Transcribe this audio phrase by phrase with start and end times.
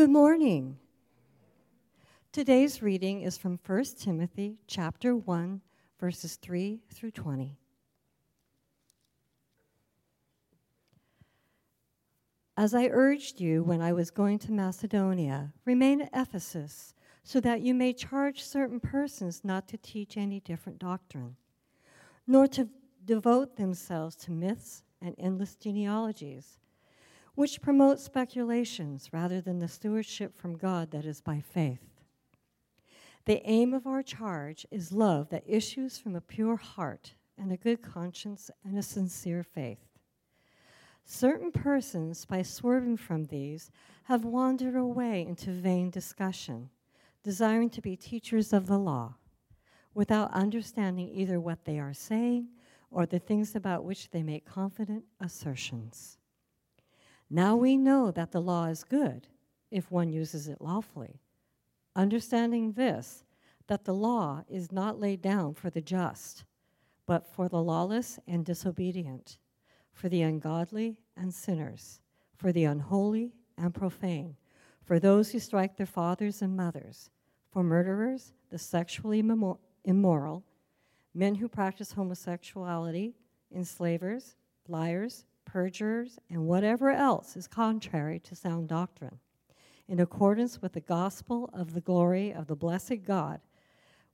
[0.00, 0.78] Good morning.
[2.32, 5.60] Today's reading is from 1 Timothy chapter 1
[5.98, 7.58] verses 3 through 20.
[12.56, 17.60] As I urged you when I was going to Macedonia, remain at Ephesus, so that
[17.60, 21.36] you may charge certain persons not to teach any different doctrine,
[22.26, 22.70] nor to
[23.04, 26.56] devote themselves to myths and endless genealogies,
[27.40, 32.02] which promote speculations rather than the stewardship from God that is by faith.
[33.24, 37.56] The aim of our charge is love that issues from a pure heart and a
[37.56, 39.78] good conscience and a sincere faith.
[41.06, 43.70] Certain persons, by swerving from these,
[44.02, 46.68] have wandered away into vain discussion,
[47.24, 49.14] desiring to be teachers of the law,
[49.94, 52.48] without understanding either what they are saying
[52.90, 56.18] or the things about which they make confident assertions.
[57.30, 59.28] Now we know that the law is good
[59.70, 61.20] if one uses it lawfully,
[61.94, 63.24] understanding this,
[63.68, 66.44] that the law is not laid down for the just,
[67.06, 69.38] but for the lawless and disobedient
[69.92, 72.00] for the ungodly and sinners,
[72.36, 74.36] for the unholy and profane,
[74.82, 77.10] for those who strike their fathers and mothers,
[77.50, 79.22] for murderers, the sexually
[79.84, 80.44] immoral,
[81.14, 83.14] men who practice homosexuality,
[83.54, 84.36] enslavers,
[84.68, 89.18] liars, perjurers, and whatever else is contrary to sound doctrine,
[89.88, 93.40] in accordance with the gospel of the glory of the blessed God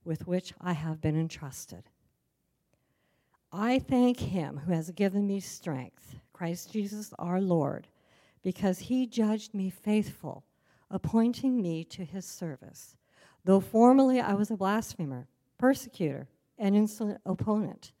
[0.03, 1.83] with which I have been entrusted.
[3.51, 7.87] I thank him who has given me strength, Christ Jesus our Lord,
[8.41, 10.43] because he judged me faithful,
[10.89, 12.95] appointing me to his service.
[13.45, 15.27] Though formerly I was a blasphemer,
[15.59, 17.91] persecutor, and insolent opponent,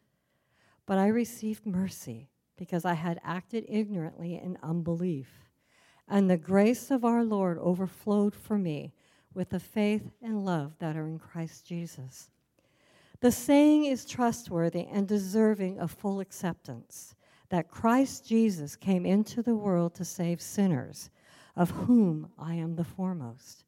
[0.87, 5.27] but I received mercy because I had acted ignorantly in unbelief.
[6.07, 8.93] And the grace of our Lord overflowed for me
[9.33, 12.29] with the faith and love that are in Christ Jesus.
[13.19, 17.15] The saying is trustworthy and deserving of full acceptance
[17.49, 21.09] that Christ Jesus came into the world to save sinners,
[21.55, 23.63] of whom I am the foremost.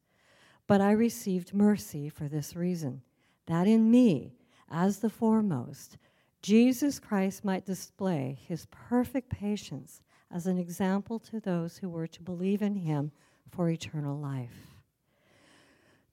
[0.66, 3.02] But I received mercy for this reason,
[3.46, 4.34] that in me,
[4.70, 5.96] as the foremost,
[6.42, 10.00] Jesus Christ might display his perfect patience
[10.32, 13.12] as an example to those who were to believe in him
[13.50, 14.74] for eternal life.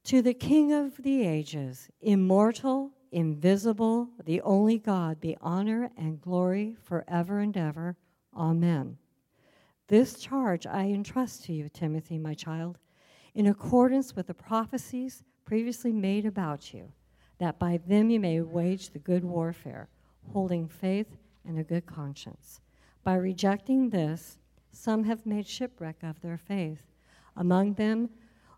[0.06, 6.76] To the King of the ages, immortal, invisible, the only God, be honor and glory
[6.84, 7.96] forever and ever.
[8.36, 8.98] Amen.
[9.88, 12.78] This charge I entrust to you, Timothy, my child,
[13.34, 16.92] in accordance with the prophecies previously made about you,
[17.38, 19.88] that by them you may wage the good warfare,
[20.34, 22.62] holding faith and a good conscience.
[23.04, 24.38] By rejecting this,
[24.72, 26.82] some have made shipwreck of their faith.
[27.36, 28.10] Among them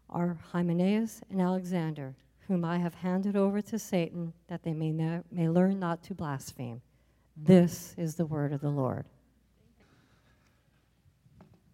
[0.09, 2.15] are Hymenaeus and Alexander
[2.49, 6.81] whom I have handed over to Satan, that they may, may learn not to blaspheme.
[7.37, 9.05] This is the word of the Lord.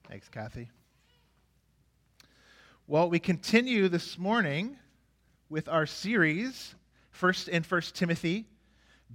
[0.10, 0.70] Thanks, Kathy.
[2.88, 4.76] Well, we continue this morning
[5.48, 6.76] with our series,
[7.10, 8.46] first in First Timothy,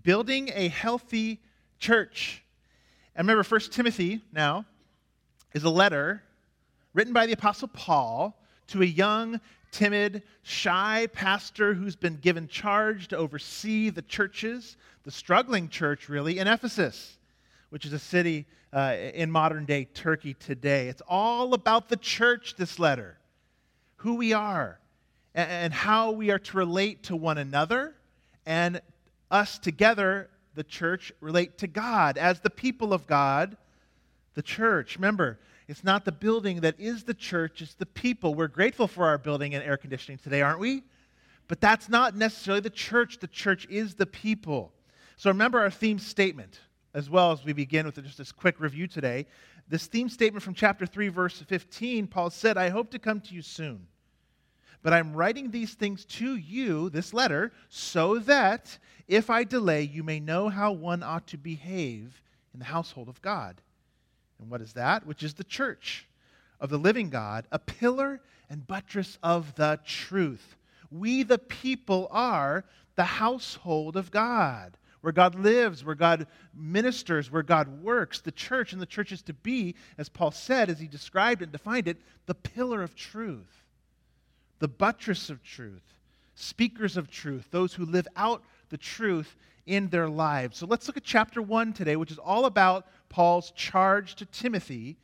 [0.03, 1.41] building a healthy
[1.79, 2.43] church.
[3.15, 4.65] And remember, First Timothy now
[5.53, 6.23] is a letter
[6.95, 8.37] written by the Apostle Paul
[8.69, 9.41] to a young
[9.71, 16.39] timid, shy pastor who's been given charge to oversee the churches, the struggling church, really,
[16.39, 17.19] in Ephesus,
[17.71, 20.89] which is a city uh, in modern day Turkey today.
[20.89, 23.19] It's all about the church, this letter,
[23.97, 24.79] who we are,
[25.35, 27.95] and, and how we are to relate to one another,
[28.47, 28.81] and
[29.31, 33.57] us together, the church, relate to God as the people of God,
[34.35, 34.97] the church.
[34.97, 38.35] Remember, it's not the building that is the church, it's the people.
[38.35, 40.83] We're grateful for our building and air conditioning today, aren't we?
[41.49, 43.19] But that's not necessarily the church.
[43.19, 44.73] The church is the people.
[45.17, 46.61] So remember our theme statement
[46.95, 49.27] as well as we begin with just this quick review today.
[49.69, 53.35] This theme statement from chapter 3, verse 15, Paul said, I hope to come to
[53.35, 53.87] you soon.
[54.83, 58.79] But I'm writing these things to you, this letter, so that
[59.09, 62.23] if I delay, you may know how one ought to behave
[62.55, 63.61] in the household of God
[64.41, 65.07] and what is that?
[65.07, 66.07] Which is the church
[66.61, 70.57] of the living God, a pillar and buttress of the truth.
[70.91, 72.65] We, the people, are
[72.97, 78.21] the household of God, where God lives, where God ministers, where God works.
[78.21, 81.53] The church, and the church is to be, as Paul said, as he described and
[81.53, 83.65] defined it, the pillar of truth,
[84.61, 85.83] the buttress of truth,
[86.35, 89.37] speakers of truth, those who live out the truth
[89.67, 90.59] in their lives.
[90.59, 94.97] So let's look at chapter 1 today, which is all about Paul's charge to Timothy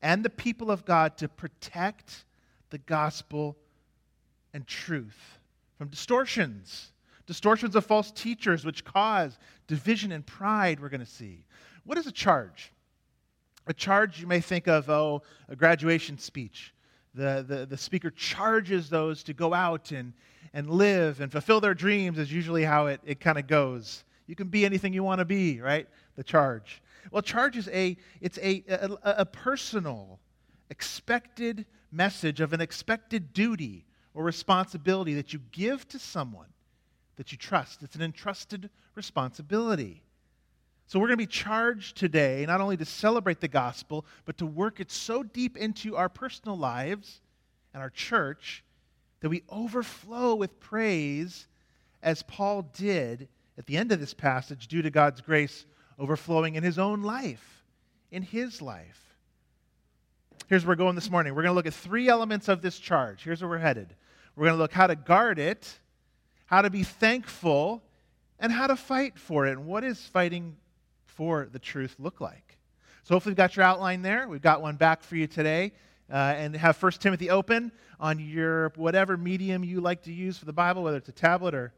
[0.00, 2.24] and the people of God to protect
[2.70, 3.56] the gospel
[4.54, 5.38] and truth
[5.76, 6.92] from distortions,
[7.26, 9.38] distortions of false teachers, which cause
[9.68, 11.44] division and pride, we're going to see.
[11.84, 12.72] What is a charge?
[13.66, 16.74] A charge you may think of, oh, a graduation speech.
[17.14, 20.12] The, the, the speaker charges those to go out and,
[20.52, 24.04] and live and fulfill their dreams, is usually how it, it kind of goes.
[24.26, 25.88] You can be anything you want to be, right?
[26.16, 26.82] The charge.
[27.10, 30.20] Well, charge is a, it's a, a, a personal,
[30.70, 36.48] expected message of an expected duty or responsibility that you give to someone
[37.16, 37.82] that you trust.
[37.82, 40.02] It's an entrusted responsibility.
[40.88, 44.46] So we're going to be charged today not only to celebrate the gospel, but to
[44.46, 47.20] work it so deep into our personal lives
[47.74, 48.64] and our church
[49.20, 51.46] that we overflow with praise
[52.02, 55.66] as Paul did at the end of this passage due to God's grace
[55.98, 57.64] overflowing in his own life,
[58.10, 59.14] in his life.
[60.46, 61.34] Here's where we're going this morning.
[61.34, 63.24] We're going to look at three elements of this charge.
[63.24, 63.94] Here's where we're headed.
[64.36, 65.70] We're going to look how to guard it,
[66.46, 67.82] how to be thankful,
[68.38, 69.50] and how to fight for it.
[69.50, 70.56] And what is fighting
[71.18, 72.56] for the truth look like?
[73.02, 74.28] So hopefully you've got your outline there.
[74.28, 75.72] We've got one back for you today.
[76.08, 80.44] Uh, and have 1 Timothy open on your whatever medium you like to use for
[80.44, 81.72] the Bible, whether it's a tablet or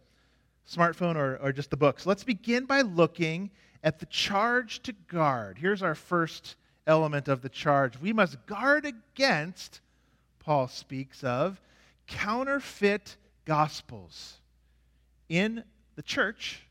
[0.70, 1.98] smartphone or, or just the book.
[2.00, 3.50] So let's begin by looking
[3.82, 5.56] at the charge to guard.
[5.58, 7.98] Here's our first element of the charge.
[7.98, 9.80] We must guard against,
[10.38, 11.60] Paul speaks of,
[12.06, 13.16] counterfeit
[13.46, 14.34] gospels
[15.30, 15.64] in
[15.96, 16.66] the church.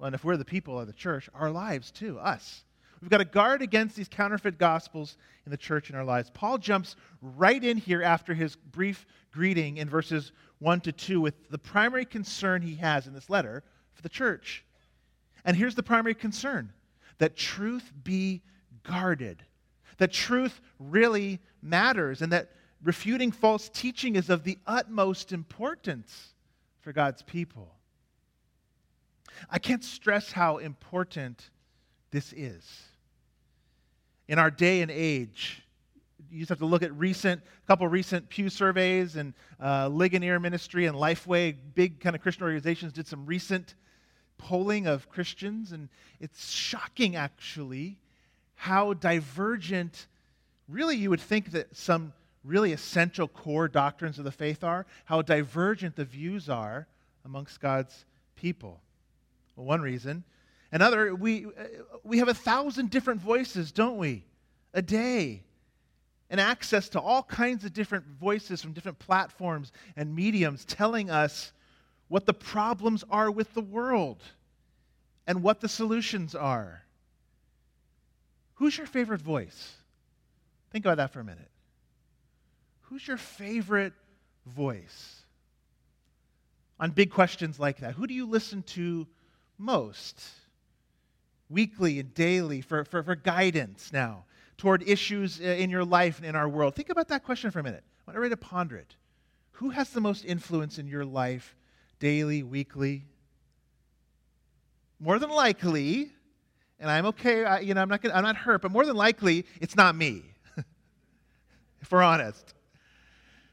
[0.00, 2.64] And if we're the people of the church, our lives too, us.
[3.00, 6.30] We've got to guard against these counterfeit gospels in the church in our lives.
[6.34, 11.34] Paul jumps right in here after his brief greeting in verses 1 to 2 with
[11.50, 13.62] the primary concern he has in this letter
[13.94, 14.64] for the church.
[15.44, 16.72] And here's the primary concern
[17.18, 18.42] that truth be
[18.82, 19.44] guarded,
[19.98, 22.50] that truth really matters, and that
[22.82, 26.34] refuting false teaching is of the utmost importance
[26.80, 27.77] for God's people.
[29.50, 31.50] I can't stress how important
[32.10, 32.64] this is.
[34.28, 35.62] In our day and age,
[36.30, 39.32] you just have to look at recent, a couple recent Pew surveys and
[39.62, 43.74] uh, Ligonier Ministry and Lifeway, big kind of Christian organizations, did some recent
[44.36, 45.88] polling of Christians, and
[46.20, 47.98] it's shocking actually
[48.54, 50.06] how divergent,
[50.68, 52.12] really, you would think that some
[52.44, 56.86] really essential core doctrines of the faith are, how divergent the views are
[57.24, 58.04] amongst God's
[58.36, 58.80] people.
[59.58, 60.22] Well, one reason.
[60.70, 61.48] Another, we, uh,
[62.04, 64.24] we have a thousand different voices, don't we?
[64.72, 65.42] A day.
[66.30, 71.52] And access to all kinds of different voices from different platforms and mediums telling us
[72.06, 74.22] what the problems are with the world
[75.26, 76.84] and what the solutions are.
[78.54, 79.74] Who's your favorite voice?
[80.70, 81.50] Think about that for a minute.
[82.82, 83.94] Who's your favorite
[84.46, 85.22] voice?
[86.78, 89.08] On big questions like that, who do you listen to
[89.58, 90.22] most?
[91.50, 94.24] Weekly and daily for, for, for guidance now
[94.58, 96.74] toward issues uh, in your life and in our world.
[96.74, 97.84] Think about that question for a minute.
[97.86, 98.96] I want everybody to ponder it.
[99.52, 101.56] Who has the most influence in your life
[101.98, 103.04] daily, weekly?
[105.00, 106.10] More than likely,
[106.80, 108.96] and I'm okay, I, you know, I'm not, gonna, I'm not hurt, but more than
[108.96, 110.22] likely, it's not me,
[111.80, 112.54] if we're honest.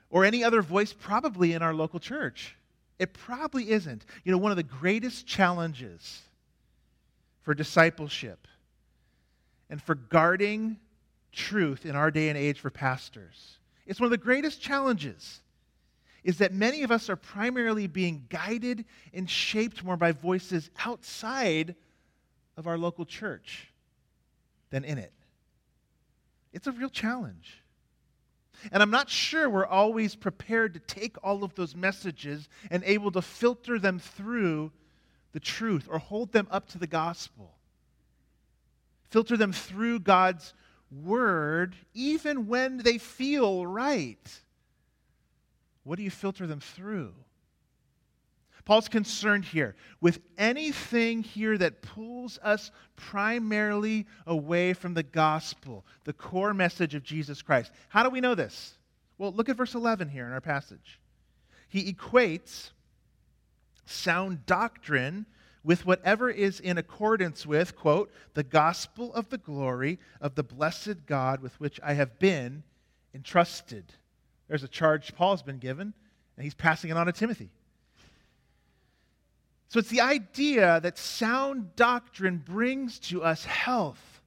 [0.10, 2.56] Or any other voice, probably in our local church.
[3.00, 4.06] It probably isn't.
[4.24, 6.22] You know, one of the greatest challenges
[7.42, 8.48] for discipleship
[9.70, 10.78] and for guarding
[11.32, 13.58] truth in our day and age for pastors.
[13.86, 15.42] It's one of the greatest challenges
[16.24, 18.84] is that many of us are primarily being guided
[19.14, 21.76] and shaped more by voices outside
[22.58, 23.68] of our local church
[24.72, 25.14] than in it.
[26.52, 27.62] It's a real challenge.
[28.72, 33.12] And I'm not sure we're always prepared to take all of those messages and able
[33.12, 34.72] to filter them through
[35.34, 37.54] the truth or hold them up to the gospel.
[39.10, 40.54] Filter them through God's
[41.04, 44.40] word, even when they feel right.
[45.84, 47.14] What do you filter them through?
[48.66, 56.14] Paul's concerned here with anything here that pulls us primarily away from the gospel, the
[56.14, 57.72] core message of Jesus Christ.
[57.90, 58.74] How do we know this?
[59.20, 61.00] Well, look at verse 11 here in our passage.
[61.70, 62.72] He equates
[63.86, 65.28] sound doctrine
[65.64, 71.06] with whatever is in accordance with, quote, the gospel of the glory of the blessed
[71.06, 72.64] God with which I have been
[73.14, 73.86] entrusted.
[74.48, 75.94] There's a charge Paul's been given,
[76.38, 77.50] and he's passing it on to Timothy.
[79.70, 84.22] So it's the idea that sound doctrine brings to us health.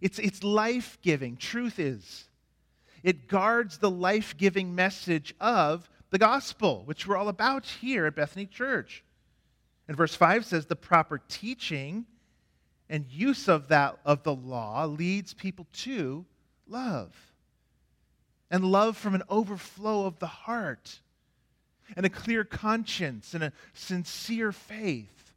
[0.00, 1.36] It's, it's life giving.
[1.36, 2.28] Truth is.
[3.02, 8.16] It guards the life giving message of the gospel, which we're all about here at
[8.16, 9.04] Bethany Church.
[9.88, 12.06] And verse 5 says the proper teaching
[12.88, 16.26] and use of that of the law leads people to
[16.68, 17.14] love.
[18.50, 21.00] And love from an overflow of the heart
[21.96, 25.32] and a clear conscience and a sincere faith.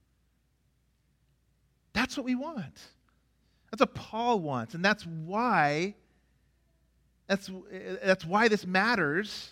[1.94, 2.80] That's what we want.
[3.72, 5.96] That's what Paul wants, and that's why
[7.28, 7.50] that's,
[8.04, 9.52] that's why this matters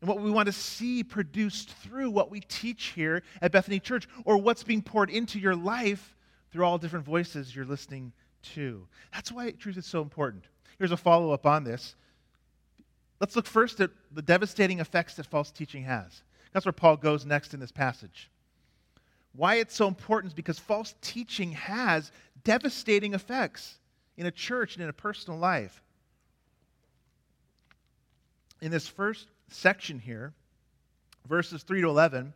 [0.00, 4.08] and what we want to see produced through what we teach here at Bethany Church
[4.24, 6.14] or what's being poured into your life
[6.50, 8.12] through all different voices you're listening
[8.54, 8.86] to.
[9.12, 10.44] That's why truth is so important.
[10.78, 11.96] Here's a follow up on this.
[13.20, 16.22] Let's look first at the devastating effects that false teaching has.
[16.52, 18.30] That's where Paul goes next in this passage.
[19.34, 22.10] Why it's so important is because false teaching has
[22.42, 23.78] devastating effects
[24.16, 25.82] in a church and in a personal life.
[28.60, 30.32] In this first section here,
[31.28, 32.32] verses 3 to 11,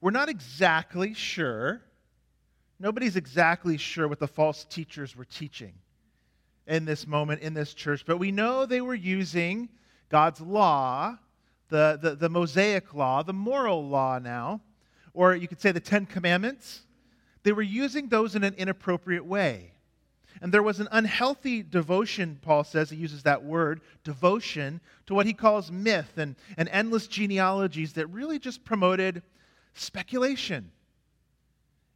[0.00, 1.80] we're not exactly sure,
[2.80, 5.72] nobody's exactly sure what the false teachers were teaching
[6.66, 9.68] in this moment in this church, but we know they were using
[10.12, 11.16] God's law,
[11.70, 14.60] the, the, the Mosaic law, the moral law now,
[15.14, 16.82] or you could say the Ten Commandments.
[17.44, 19.72] They were using those in an inappropriate way.
[20.42, 25.24] And there was an unhealthy devotion, Paul says, he uses that word, devotion, to what
[25.24, 29.22] he calls myth and, and endless genealogies that really just promoted
[29.72, 30.70] speculation.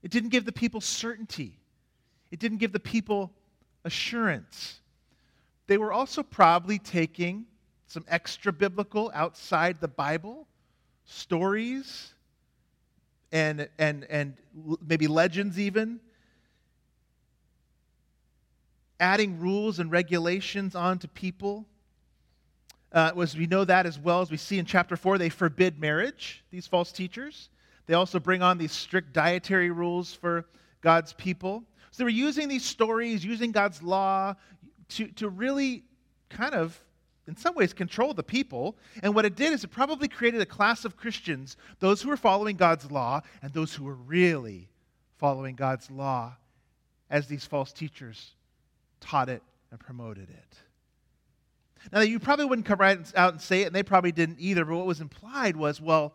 [0.03, 1.59] It didn't give the people certainty,
[2.31, 3.31] it didn't give the people
[3.85, 4.81] assurance.
[5.67, 7.45] They were also probably taking
[7.87, 10.47] some extra biblical, outside the Bible,
[11.05, 12.15] stories
[13.33, 14.37] and, and, and
[14.87, 16.01] maybe legends even
[18.99, 21.67] adding rules and regulations onto people.
[22.93, 25.79] Uh, as we know that as well as we see in chapter 4, they forbid
[25.79, 27.51] marriage, these false teachers.
[27.87, 30.47] They also bring on these strict dietary rules for
[30.81, 31.63] God's people.
[31.91, 34.35] So they were using these stories, using God's law
[34.91, 35.85] to, to really
[36.31, 36.81] kind of,
[37.27, 38.77] in some ways, control the people.
[39.03, 42.17] And what it did is it probably created a class of Christians, those who were
[42.17, 44.69] following God's law and those who were really
[45.17, 46.37] following God's law
[47.11, 48.33] as these false teachers
[49.01, 50.57] taught it, and promoted it.
[51.93, 54.65] Now, you probably wouldn't come right out and say it, and they probably didn't either,
[54.65, 56.15] but what was implied was, well,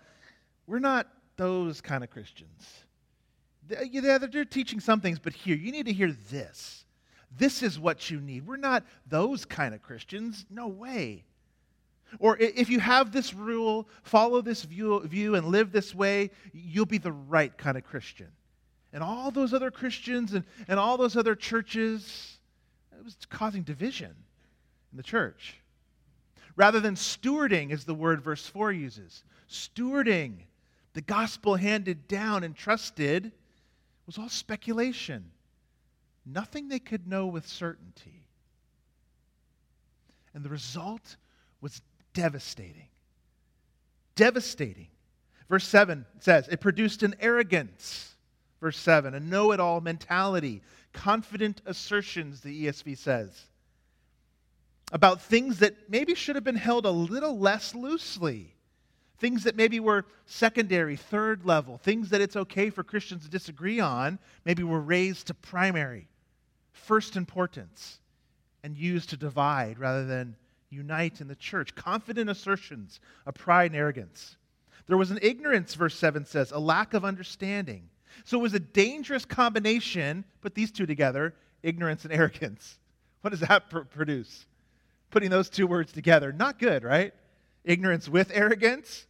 [0.67, 2.67] we're not those kind of Christians.
[3.89, 6.80] Yeah, they're teaching some things, but here, you need to hear this.
[7.37, 8.45] This is what you need.
[8.45, 10.45] We're not those kind of Christians.
[10.49, 11.23] No way.
[12.19, 16.85] Or if you have this rule, follow this view, view and live this way, you'll
[16.85, 18.27] be the right kind of Christian.
[18.93, 22.37] And all those other Christians and, and all those other churches,
[22.97, 24.13] it was causing division
[24.91, 25.55] in the church.
[26.57, 30.33] Rather than stewarding, as the word verse 4 uses, stewarding
[30.93, 33.31] the gospel handed down and trusted
[34.05, 35.31] was all speculation.
[36.33, 38.25] Nothing they could know with certainty.
[40.33, 41.17] And the result
[41.59, 41.81] was
[42.13, 42.87] devastating.
[44.15, 44.87] Devastating.
[45.49, 48.15] Verse 7 says, it produced an arrogance.
[48.61, 50.61] Verse 7, a know it all mentality
[50.93, 53.47] confident assertions, the ESV says,
[54.91, 58.53] about things that maybe should have been held a little less loosely.
[59.19, 63.79] Things that maybe were secondary, third level, things that it's okay for Christians to disagree
[63.79, 66.07] on, maybe were raised to primary,
[66.81, 67.99] first importance,
[68.63, 70.35] and used to divide rather than
[70.69, 71.75] unite in the church.
[71.75, 74.37] Confident assertions of pride and arrogance.
[74.87, 77.89] There was an ignorance, verse 7 says, a lack of understanding.
[78.25, 81.33] So it was a dangerous combination, put these two together
[81.63, 82.79] ignorance and arrogance.
[83.21, 84.47] What does that pr- produce?
[85.11, 86.31] Putting those two words together.
[86.31, 87.13] Not good, right?
[87.63, 89.05] Ignorance with arrogance.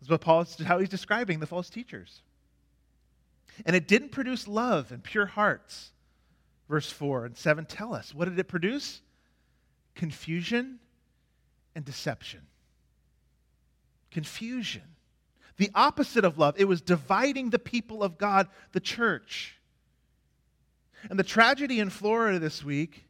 [0.00, 2.22] That's what Paul is how he's describing the false teachers.
[3.64, 5.92] And it didn't produce love and pure hearts.
[6.68, 8.14] Verse 4 and 7 tell us.
[8.14, 9.02] What did it produce?
[9.94, 10.78] Confusion
[11.74, 12.40] and deception.
[14.10, 14.82] Confusion
[15.56, 16.54] the opposite of love.
[16.58, 19.58] It was dividing the people of God, the church.
[21.10, 23.04] And the tragedy in Florida this week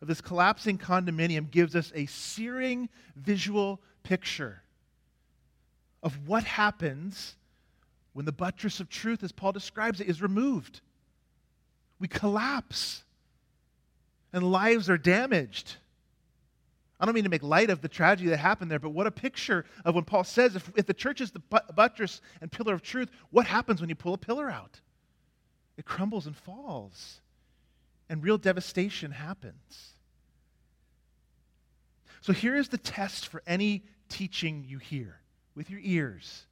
[0.00, 4.62] of this collapsing condominium gives us a searing visual picture
[6.02, 7.36] of what happens
[8.12, 10.80] when the buttress of truth, as Paul describes it, is removed.
[12.00, 13.02] We collapse,
[14.32, 15.76] and lives are damaged.
[17.00, 19.10] I don't mean to make light of the tragedy that happened there, but what a
[19.10, 21.42] picture of when Paul says if, if the church is the
[21.74, 24.80] buttress and pillar of truth, what happens when you pull a pillar out?
[25.76, 27.20] It crumbles and falls,
[28.08, 29.92] and real devastation happens.
[32.20, 35.20] So here is the test for any teaching you hear
[35.54, 36.46] with your ears,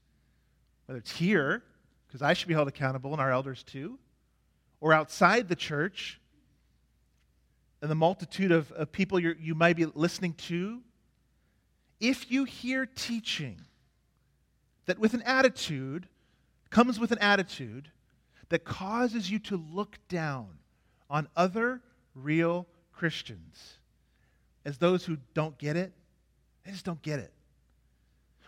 [0.86, 1.64] whether it's here,
[2.06, 3.98] because I should be held accountable and our elders too,
[4.80, 6.20] or outside the church,
[7.80, 10.80] and the multitude of, of people you might be listening to.
[12.00, 13.60] If you hear teaching
[14.86, 16.08] that with an attitude,
[16.70, 17.90] comes with an attitude
[18.48, 20.48] that causes you to look down
[21.08, 21.80] on other
[22.14, 23.78] real Christians
[24.64, 25.92] as those who don't get it,
[26.64, 27.32] they just don't get it.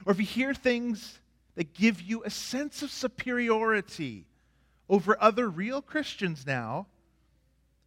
[0.05, 1.21] Or if you hear things
[1.55, 4.27] that give you a sense of superiority
[4.89, 6.87] over other real Christians now,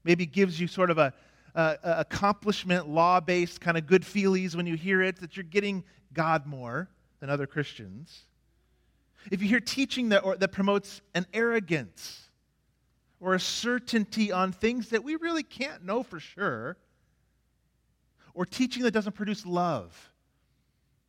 [0.04, 1.14] maybe gives you sort of a,
[1.56, 5.44] a, a accomplishment, law based kind of good feelies when you hear it, that you're
[5.44, 6.90] getting God more
[7.20, 8.26] than other Christians.
[9.32, 12.30] If you hear teaching that, or, that promotes an arrogance
[13.20, 16.78] or a certainty on things that we really can't know for sure,
[18.34, 20.12] or teaching that doesn't produce love,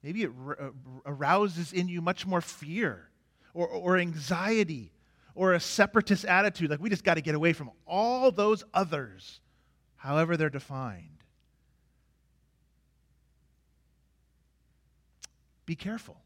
[0.03, 0.31] maybe it
[0.61, 0.71] uh,
[1.07, 3.09] arouses in you much more fear
[3.55, 4.93] or, or anxiety
[5.35, 9.41] or a separatist attitude, like we just got to get away from all those others,
[9.97, 11.09] however they're defined.
[15.65, 16.17] Be careful.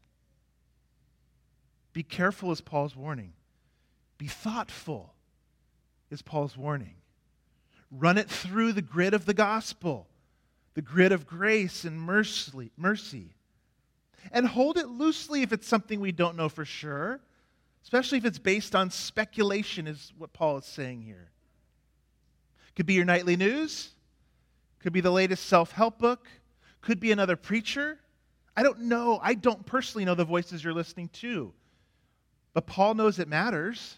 [1.93, 3.33] Be careful is Paul's warning.
[4.17, 5.13] Be thoughtful
[6.09, 6.95] is Paul's warning.
[7.91, 10.07] Run it through the grid of the gospel,
[10.73, 13.35] the grid of grace and mercy.
[14.31, 17.21] And hold it loosely if it's something we don't know for sure,
[17.87, 21.29] especially if it's based on speculation, is what Paul is saying here.
[22.75, 23.91] Could be your nightly news,
[24.79, 26.27] could be the latest self help book,
[26.81, 27.97] could be another preacher.
[28.57, 29.21] I don't know.
[29.23, 31.53] I don't personally know the voices you're listening to.
[32.53, 33.95] But Paul knows it matters.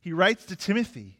[0.00, 1.18] He writes to Timothy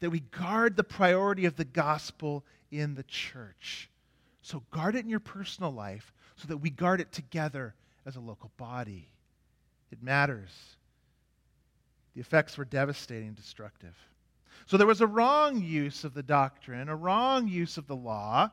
[0.00, 3.88] that we guard the priority of the gospel in the church.
[4.40, 8.20] So guard it in your personal life so that we guard it together as a
[8.20, 9.12] local body.
[9.92, 10.50] It matters.
[12.14, 13.96] The effects were devastating and destructive.
[14.66, 18.50] So there was a wrong use of the doctrine, a wrong use of the law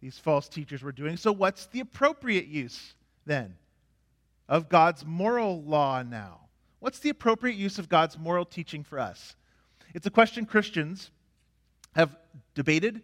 [0.00, 1.16] these false teachers were doing.
[1.16, 3.56] So, what's the appropriate use then?
[4.48, 6.40] of God's moral law now?
[6.80, 9.36] What's the appropriate use of God's moral teaching for us?
[9.94, 11.10] It's a question Christians
[11.94, 12.16] have
[12.54, 13.00] debated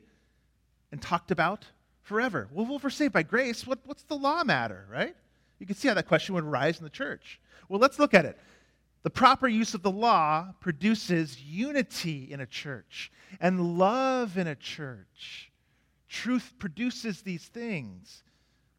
[0.92, 1.64] and talked about
[2.02, 2.48] forever.
[2.52, 5.14] Well, we're saved by grace, what, what's the law matter, right?
[5.58, 7.40] You can see how that question would rise in the church.
[7.68, 8.38] Well, let's look at it.
[9.02, 13.10] The proper use of the law produces unity in a church
[13.40, 15.50] and love in a church.
[16.08, 18.22] Truth produces these things.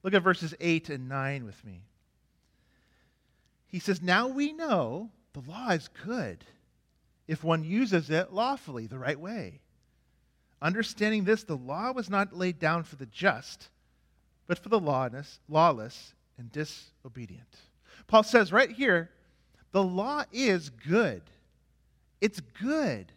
[0.03, 1.83] Look at verses 8 and 9 with me
[3.71, 6.43] he says, Now we know the law is good
[7.27, 9.61] if one uses it lawfully, the right way.
[10.61, 13.69] Understanding this, the law was not laid down for the just,
[14.45, 17.55] but for the lawless, lawless and disobedient.
[18.07, 19.09] Paul says right here,
[19.71, 21.21] the law is good.
[22.19, 23.11] It's good.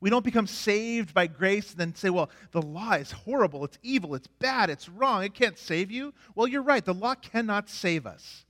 [0.00, 3.78] We don't become saved by grace and then say, well, the law is horrible, it's
[3.84, 6.12] evil, it's bad, it's wrong, it can't save you.
[6.34, 8.44] Well, you're right, the law cannot save us.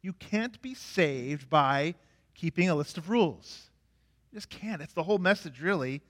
[0.00, 1.96] You can't be saved by
[2.34, 3.68] keeping a list of rules.
[4.32, 4.80] You just can't.
[4.80, 6.00] It's the whole message, really,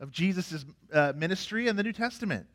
[0.00, 2.46] of Jesus' uh, ministry and the New Testament.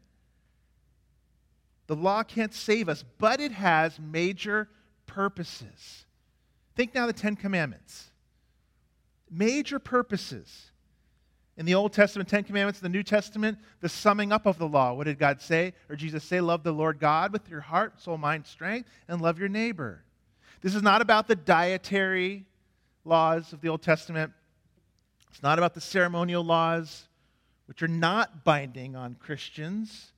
[1.88, 4.68] The law can't save us, but it has major
[5.08, 6.06] purposes.
[6.76, 8.10] Think now the Ten Commandments.
[9.30, 10.72] Major purposes.
[11.58, 14.94] In the Old Testament, Ten Commandments, the New Testament, the summing up of the law.
[14.94, 15.74] What did God say?
[15.90, 16.42] Or Jesus say?
[16.42, 20.04] Love the Lord God with your heart, soul, mind, strength, and love your neighbor.
[20.62, 22.46] This is not about the dietary
[23.04, 24.32] laws of the Old Testament.
[25.30, 27.08] It's not about the ceremonial laws,
[27.66, 30.14] which are not binding on Christians.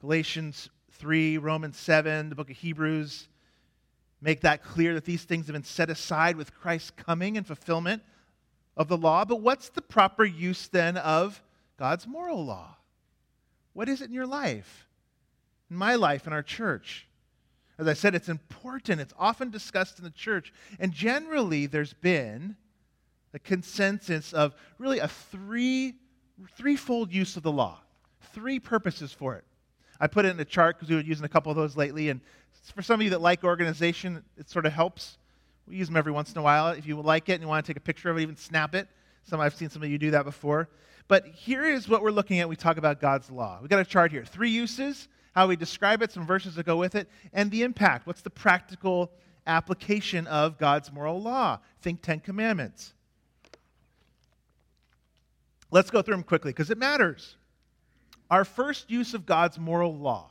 [0.00, 3.28] Galatians 3, Romans 7, the book of Hebrews
[4.24, 8.02] make that clear that these things have been set aside with Christ's coming and fulfillment
[8.74, 9.26] of the law.
[9.26, 11.42] But what's the proper use then of
[11.78, 12.74] God's moral law?
[13.74, 14.88] What is it in your life,
[15.68, 17.06] in my life, in our church?
[17.78, 18.98] As I said, it's important.
[18.98, 20.54] It's often discussed in the church.
[20.78, 22.56] And generally, there's been
[23.34, 25.96] a consensus of really a three,
[26.56, 27.78] threefold use of the law,
[28.32, 29.44] three purposes for it.
[30.00, 32.08] I put it in a chart because we were using a couple of those lately.
[32.08, 32.20] And
[32.74, 35.18] for some of you that like organization, it sort of helps.
[35.66, 36.68] We use them every once in a while.
[36.68, 38.74] If you like it and you want to take a picture of it, even snap
[38.74, 38.88] it.
[39.24, 40.68] Some I've seen some of you do that before.
[41.08, 42.48] But here is what we're looking at.
[42.48, 43.58] We talk about God's law.
[43.60, 44.24] We've got a chart here.
[44.24, 48.06] Three uses how we describe it, some verses that go with it, and the impact.
[48.06, 49.10] What's the practical
[49.46, 51.58] application of God's moral law?
[51.82, 52.94] Think Ten Commandments.
[55.70, 57.36] Let's go through them quickly because it matters.
[58.30, 60.30] Our first use of God's moral law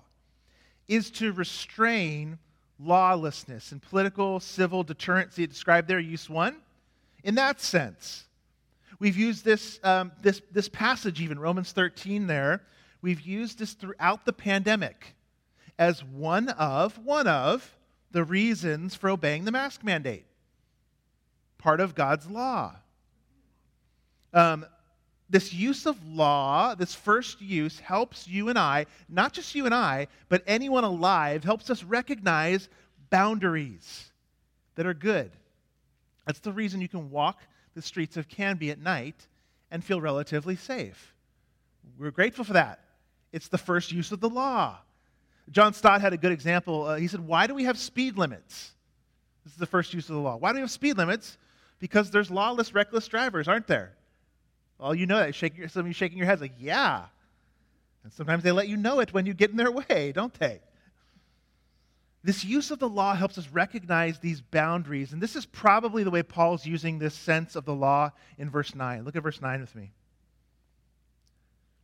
[0.88, 2.38] is to restrain
[2.80, 5.36] lawlessness and political, civil deterrence.
[5.36, 6.58] See it described there, use one.
[7.24, 8.26] In that sense,
[9.00, 12.62] we've used this, um, this, this passage, even Romans 13 there,
[13.02, 15.16] we've used this throughout the pandemic
[15.80, 17.76] as one of, one of
[18.12, 20.26] the reasons for obeying the mask mandate.
[21.58, 22.76] Part of God's law.
[24.34, 24.66] Um,
[25.34, 29.74] this use of law, this first use, helps you and I, not just you and
[29.74, 32.70] I, but anyone alive, helps us recognize
[33.10, 34.12] boundaries
[34.76, 35.32] that are good.
[36.28, 37.40] That's the reason you can walk
[37.74, 39.28] the streets of Canby at night
[39.72, 41.16] and feel relatively safe.
[41.98, 42.82] We're grateful for that.
[43.32, 44.78] It's the first use of the law.
[45.50, 46.86] John Stott had a good example.
[46.86, 48.72] Uh, he said, Why do we have speed limits?
[49.44, 50.36] This is the first use of the law.
[50.36, 51.40] Why do we have speed limits?
[51.80, 53.94] Because there's lawless, reckless drivers, aren't there?
[54.84, 55.34] Well, you know that.
[55.34, 57.06] Shake your, some of you shaking your heads like, yeah.
[58.04, 60.60] And sometimes they let you know it when you get in their way, don't they?
[62.22, 65.14] This use of the law helps us recognize these boundaries.
[65.14, 68.76] And this is probably the way Paul's using this sense of the law in verse
[68.76, 69.06] 9.
[69.06, 69.94] Look at verse 9 with me.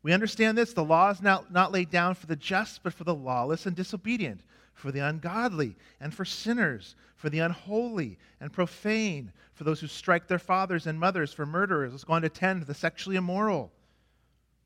[0.09, 3.03] We understand this the law is not, not laid down for the just, but for
[3.03, 4.41] the lawless and disobedient,
[4.73, 10.27] for the ungodly, and for sinners, for the unholy and profane, for those who strike
[10.27, 11.91] their fathers and mothers, for murderers.
[11.91, 13.71] Let's go on to 10, the sexually immoral,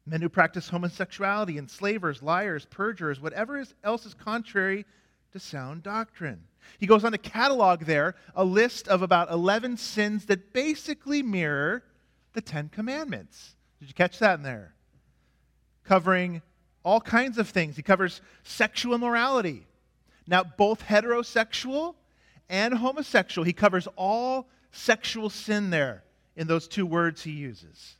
[0.06, 4.86] men who practice homosexuality, enslavers, liars, perjurers, whatever else is contrary
[5.34, 6.41] to sound doctrine.
[6.79, 11.84] He goes on to catalog there a list of about 11 sins that basically mirror
[12.32, 13.58] the Ten Commandments.
[13.82, 14.73] Did you catch that in there?
[15.83, 16.41] Covering
[16.83, 17.75] all kinds of things.
[17.75, 19.65] He covers sexual immorality.
[20.27, 21.95] Now, both heterosexual
[22.49, 26.03] and homosexual, he covers all sexual sin there
[26.35, 27.97] in those two words he uses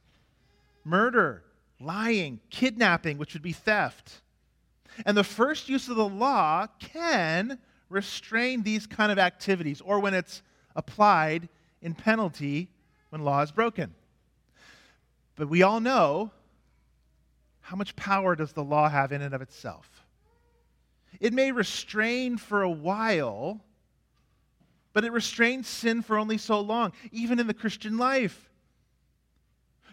[0.86, 1.44] murder,
[1.80, 4.22] lying, kidnapping, which would be theft,
[5.06, 7.58] and the first use of the law can
[7.90, 10.42] restrain these kind of activities or when it's
[10.76, 11.48] applied
[11.82, 12.70] in penalty
[13.10, 13.94] when law is broken.
[15.36, 16.32] But we all know
[17.64, 19.90] how much power does the law have in and of itself?
[21.20, 23.62] It may restrain for a while,
[24.92, 28.50] but it restrains sin for only so long, even in the Christian life.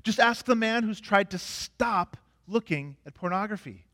[0.03, 2.17] Just ask the man who's tried to stop
[2.49, 3.87] looking at pornography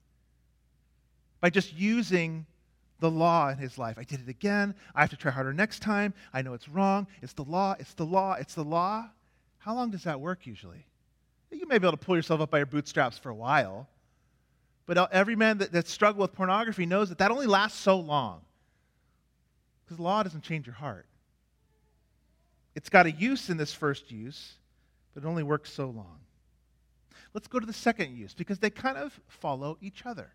[1.41, 2.47] by just using
[3.01, 3.99] the law in his life.
[3.99, 4.75] I did it again.
[4.95, 6.15] I have to try harder next time.
[6.33, 7.09] I know it's wrong.
[7.21, 7.77] It's the law.
[7.79, 8.37] It's the law.
[8.41, 9.11] It's the law.
[9.59, 10.87] How long does that work usually?
[11.59, 13.88] You may be able to pull yourself up by your bootstraps for a while.
[14.87, 18.42] But every man that, that struggled with pornography knows that that only lasts so long.
[19.85, 21.07] Because law doesn't change your heart.
[22.75, 24.53] It's got a use in this first use,
[25.14, 26.19] but it only works so long.
[27.33, 30.31] Let's go to the second use because they kind of follow each other.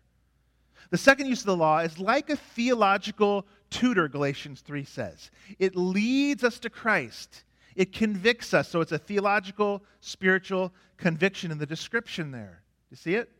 [0.90, 5.30] The second use of the law is like a theological tutor, Galatians 3 says.
[5.58, 7.44] It leads us to Christ,
[7.76, 8.68] it convicts us.
[8.68, 12.62] So it's a theological, spiritual conviction in the description there.
[12.90, 13.30] You see it?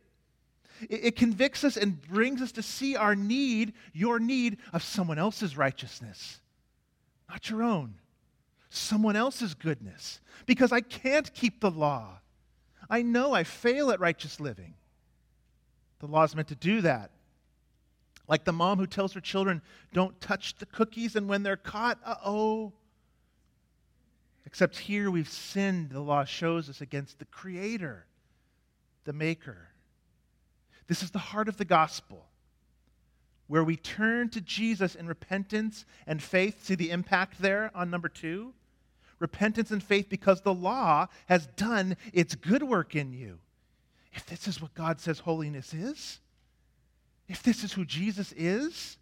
[0.88, 5.18] It, it convicts us and brings us to see our need, your need of someone
[5.18, 6.40] else's righteousness,
[7.28, 7.94] not your own.
[8.70, 10.20] Someone else's goodness.
[10.46, 12.20] Because I can't keep the law.
[12.88, 14.74] I know I fail at righteous living.
[16.00, 17.10] The law is meant to do that.
[18.28, 19.60] Like the mom who tells her children,
[19.92, 22.72] don't touch the cookies, and when they're caught, uh oh.
[24.44, 28.06] Except here we've sinned, the law shows us, against the Creator,
[29.04, 29.68] the Maker.
[30.88, 32.26] This is the heart of the gospel,
[33.46, 36.64] where we turn to Jesus in repentance and faith.
[36.64, 38.52] See the impact there on number two?
[39.18, 43.38] Repentance and faith because the law has done its good work in you.
[44.12, 46.18] If this is what God says holiness is,
[47.28, 48.98] if this is who Jesus is,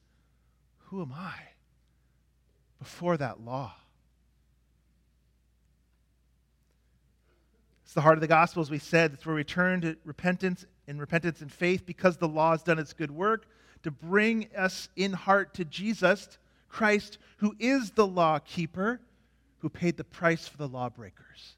[0.85, 1.35] who am I
[2.79, 3.73] before that law?
[7.91, 9.15] It's the heart of the gospel, as we said.
[9.15, 12.79] It's where we turn to repentance and repentance and faith because the law has done
[12.79, 13.49] its good work
[13.83, 19.01] to bring us in heart to Jesus Christ, who is the law keeper,
[19.59, 21.57] who paid the price for the lawbreakers.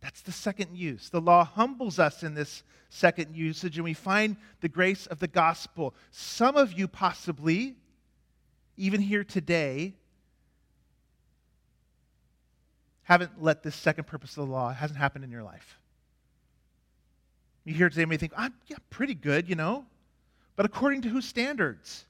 [0.00, 1.08] That's the second use.
[1.08, 5.28] The law humbles us in this second usage, and we find the grace of the
[5.28, 5.94] gospel.
[6.10, 7.76] Some of you, possibly,
[8.76, 9.94] even here today,
[13.04, 15.78] haven't let this second purpose of the law, hasn't happened in your life.
[17.64, 19.84] You hear today, you may think, I'm yeah, pretty good, you know.
[20.56, 22.06] But according to whose standards?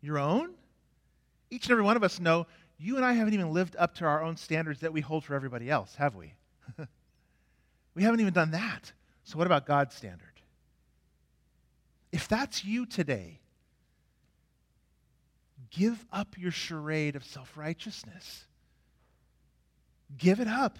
[0.00, 0.50] Your own?
[1.50, 2.46] Each and every one of us know
[2.78, 5.34] you and I haven't even lived up to our own standards that we hold for
[5.34, 6.34] everybody else, have we?
[7.94, 8.92] we haven't even done that.
[9.24, 10.26] So, what about God's standard?
[12.12, 13.40] If that's you today,
[15.70, 18.44] give up your charade of self righteousness.
[20.16, 20.78] Give it up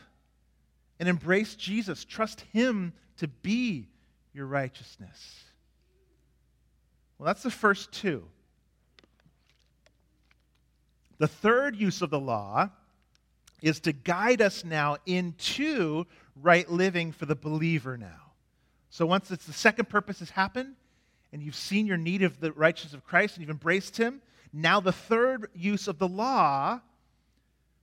[0.98, 2.04] and embrace Jesus.
[2.04, 3.88] Trust Him to be
[4.32, 5.44] your righteousness.
[7.18, 8.24] Well, that's the first two.
[11.18, 12.70] The third use of the law
[13.60, 16.06] is to guide us now into
[16.40, 18.32] right living for the believer now.
[18.90, 20.76] So once it's the second purpose has happened,
[21.32, 24.80] and you've seen your need of the righteousness of Christ and you've embraced him, now
[24.80, 26.80] the third use of the law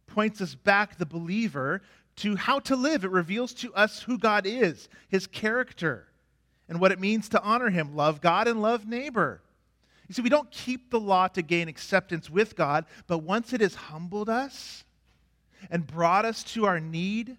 [0.08, 1.82] points us back, the believer,
[2.18, 3.04] to how to live.
[3.04, 6.08] It reveals to us who God is, his character,
[6.70, 9.42] and what it means to honor him, love God and love neighbor.
[10.08, 13.62] You see, we don't keep the law to gain acceptance with God, but once it
[13.62, 14.84] has humbled us
[15.70, 17.38] and brought us to our need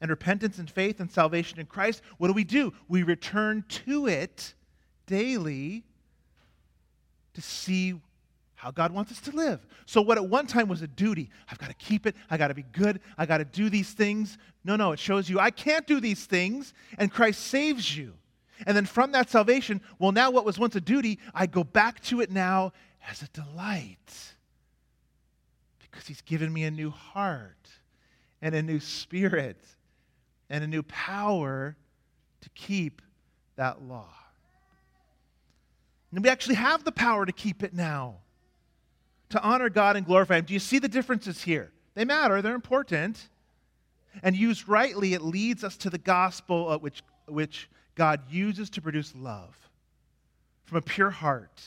[0.00, 2.72] and repentance and faith and salvation in Christ, what do we do?
[2.88, 4.54] We return to it
[5.06, 5.84] daily
[7.34, 8.00] to see
[8.62, 9.66] how God wants us to live.
[9.86, 12.46] So, what at one time was a duty, I've got to keep it, I got
[12.46, 14.38] to be good, I got to do these things.
[14.62, 18.14] No, no, it shows you I can't do these things, and Christ saves you.
[18.64, 22.04] And then from that salvation, well, now what was once a duty, I go back
[22.04, 22.72] to it now
[23.10, 23.96] as a delight.
[25.80, 27.68] Because he's given me a new heart
[28.40, 29.58] and a new spirit
[30.48, 31.76] and a new power
[32.42, 33.02] to keep
[33.56, 34.14] that law.
[36.12, 38.18] And we actually have the power to keep it now,
[39.32, 40.44] to honor God and glorify Him.
[40.44, 41.70] Do you see the differences here?
[41.94, 43.28] They matter, they're important.
[44.22, 48.82] And used rightly, it leads us to the gospel, uh, which, which God uses to
[48.82, 49.56] produce love
[50.64, 51.62] from a pure heart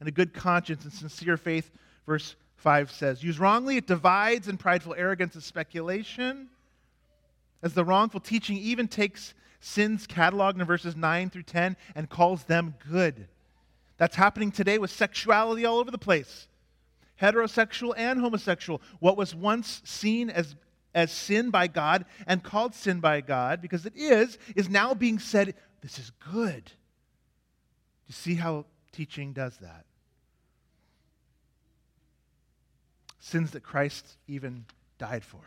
[0.00, 1.70] and a good conscience and sincere faith.
[2.06, 6.48] Verse 5 says, Used wrongly, it divides, and prideful arrogance and speculation.
[7.62, 12.44] As the wrongful teaching even takes sins cataloged in verses 9 through 10 and calls
[12.44, 13.26] them good.
[13.96, 16.46] That's happening today with sexuality all over the place
[17.20, 18.80] heterosexual and homosexual.
[19.00, 20.54] What was once seen as
[20.94, 25.18] as sin by God and called sin by God, because it is, is now being
[25.18, 26.72] said, this is good.
[28.06, 29.84] You see how teaching does that?
[33.20, 34.64] Sins that Christ even
[34.98, 35.40] died for.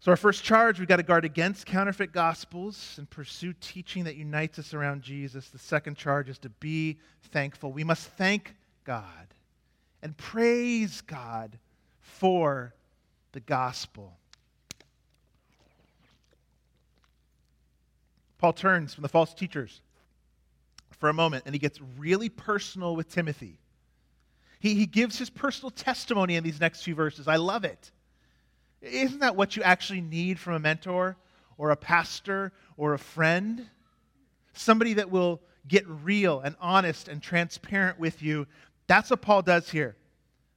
[0.00, 4.16] So, our first charge, we've got to guard against counterfeit gospels and pursue teaching that
[4.16, 5.48] unites us around Jesus.
[5.48, 6.98] The second charge is to be
[7.32, 7.72] thankful.
[7.72, 9.26] We must thank God
[10.02, 11.58] and praise God
[12.00, 12.74] for
[13.32, 14.16] the gospel.
[18.38, 19.80] Paul turns from the false teachers
[20.98, 23.58] for a moment and he gets really personal with Timothy.
[24.60, 27.28] He, he gives his personal testimony in these next few verses.
[27.28, 27.90] I love it.
[28.80, 31.16] Isn't that what you actually need from a mentor
[31.58, 33.66] or a pastor or a friend?
[34.52, 38.46] Somebody that will get real and honest and transparent with you.
[38.86, 39.96] That's what Paul does here.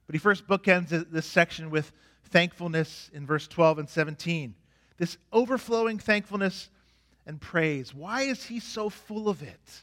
[0.06, 1.92] But he first bookends this section with
[2.30, 4.54] thankfulness in verse 12 and 17.
[4.98, 6.68] This overflowing thankfulness
[7.26, 7.94] and praise.
[7.94, 9.82] Why is he so full of it?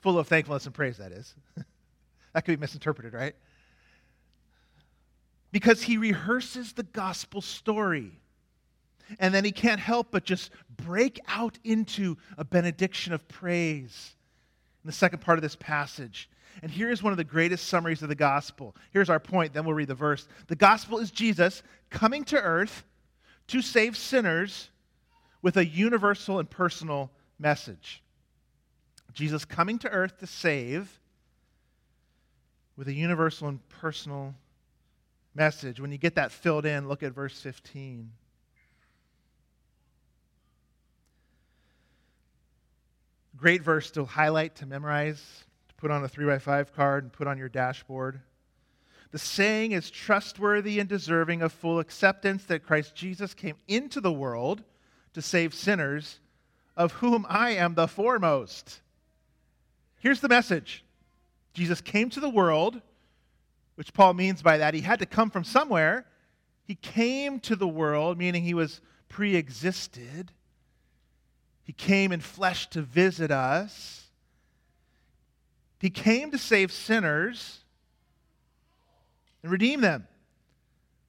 [0.00, 1.34] Full of thankfulness and praise, that is.
[2.32, 3.34] that could be misinterpreted, right?
[5.52, 8.12] Because he rehearses the gospel story.
[9.18, 14.14] And then he can't help but just break out into a benediction of praise
[14.84, 16.30] in the second part of this passage.
[16.62, 18.76] And here's one of the greatest summaries of the gospel.
[18.92, 20.28] Here's our point, then we'll read the verse.
[20.48, 22.84] The gospel is Jesus coming to earth
[23.48, 24.68] to save sinners
[25.42, 28.02] with a universal and personal message.
[29.12, 31.00] Jesus coming to earth to save
[32.76, 34.34] with a universal and personal
[35.34, 35.80] message.
[35.80, 38.10] When you get that filled in, look at verse 15.
[43.36, 45.44] Great verse to highlight, to memorize
[45.80, 48.20] put on a 3x5 card and put on your dashboard.
[49.12, 54.12] The saying is trustworthy and deserving of full acceptance that Christ Jesus came into the
[54.12, 54.62] world
[55.14, 56.20] to save sinners,
[56.76, 58.80] of whom I am the foremost.
[59.98, 60.84] Here's the message
[61.54, 62.80] Jesus came to the world,
[63.74, 66.06] which Paul means by that he had to come from somewhere.
[66.64, 70.30] He came to the world, meaning he was pre existed.
[71.64, 74.09] He came in flesh to visit us.
[75.80, 77.60] He came to save sinners
[79.42, 80.06] and redeem them.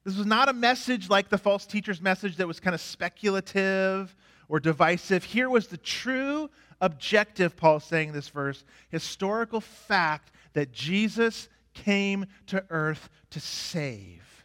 [0.04, 4.16] This was not a message like the false teacher's message that was kind of speculative
[4.48, 5.24] or divisive.
[5.24, 11.48] Here was the true objective, Paul is saying in this verse, historical fact that Jesus
[11.74, 14.44] came to earth to save.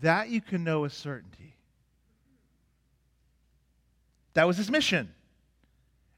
[0.00, 1.56] That you can know with certainty.
[4.34, 5.14] That was his mission.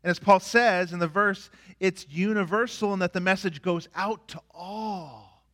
[0.03, 4.29] And as Paul says in the verse, it's universal in that the message goes out
[4.29, 5.45] to all.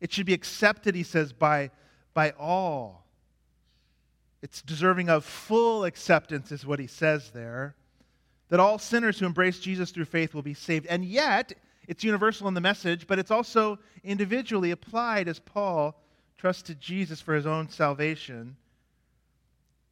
[0.00, 1.70] It should be accepted, he says, by,
[2.14, 3.04] by all.
[4.42, 7.74] It's deserving of full acceptance, is what he says there.
[8.48, 10.86] That all sinners who embrace Jesus through faith will be saved.
[10.86, 11.52] And yet,
[11.88, 16.00] it's universal in the message, but it's also individually applied as Paul
[16.36, 18.56] trusted Jesus for his own salvation.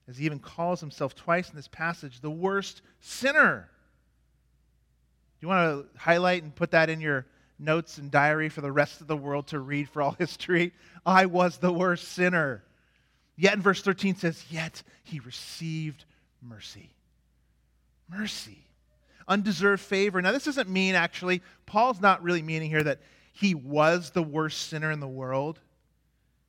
[0.08, 3.68] As he even calls himself twice in this passage, the worst sinner.
[5.40, 7.26] Do you want to highlight and put that in your
[7.58, 10.72] notes and diary for the rest of the world to read for all history?
[11.04, 12.62] I was the worst sinner.
[13.36, 16.04] Yet in verse 13 says, Yet he received
[16.40, 16.90] mercy.
[18.08, 18.64] Mercy.
[19.28, 20.22] Undeserved favor.
[20.22, 23.00] Now, this doesn't mean actually, Paul's not really meaning here that
[23.32, 25.60] he was the worst sinner in the world.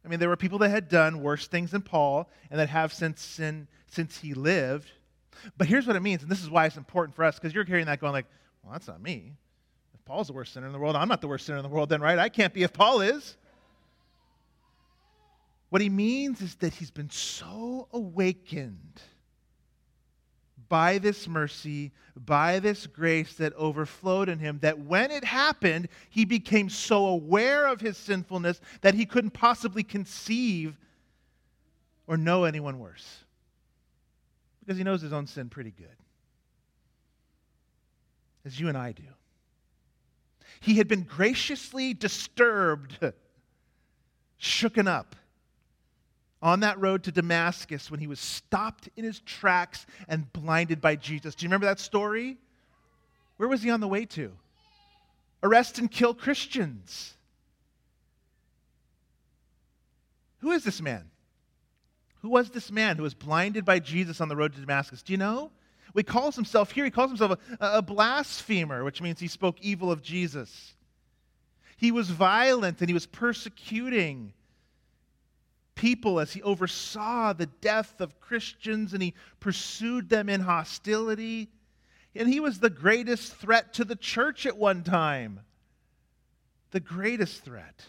[0.08, 2.94] I mean, there were people that had done worse things than Paul and that have
[2.94, 4.90] since sin, since he lived.
[5.58, 7.66] But here's what it means, and this is why it's important for us, because you're
[7.66, 8.26] hearing that going like,
[8.64, 9.34] well, that's not me.
[9.94, 11.68] If Paul's the worst sinner in the world, I'm not the worst sinner in the
[11.68, 12.18] world, then, right?
[12.18, 13.36] I can't be if Paul is.
[15.68, 19.02] What he means is that he's been so awakened
[20.70, 26.26] by this mercy, by this grace that overflowed in him, that when it happened, he
[26.26, 30.78] became so aware of his sinfulness that he couldn't possibly conceive
[32.08, 33.24] or know anyone worse.
[34.60, 35.88] Because he knows his own sin pretty good,
[38.46, 39.04] as you and I do.
[40.60, 42.98] He had been graciously disturbed,
[44.42, 45.16] shooken up
[46.42, 50.96] on that road to Damascus when he was stopped in his tracks and blinded by
[50.96, 51.36] Jesus.
[51.36, 52.38] Do you remember that story?
[53.38, 54.32] Where was he on the way to?
[55.42, 57.14] Arrest and kill Christians.
[60.40, 61.10] Who is this man?
[62.22, 65.02] Who was this man who was blinded by Jesus on the road to Damascus?
[65.02, 65.52] Do you know?
[65.96, 69.92] He calls himself here, he calls himself a, a blasphemer, which means he spoke evil
[69.92, 70.76] of Jesus.
[71.76, 74.34] He was violent and he was persecuting
[75.78, 81.50] people as he oversaw the death of Christians and he pursued them in hostility.
[82.16, 85.40] And he was the greatest threat to the church at one time.
[86.72, 87.86] The greatest threat.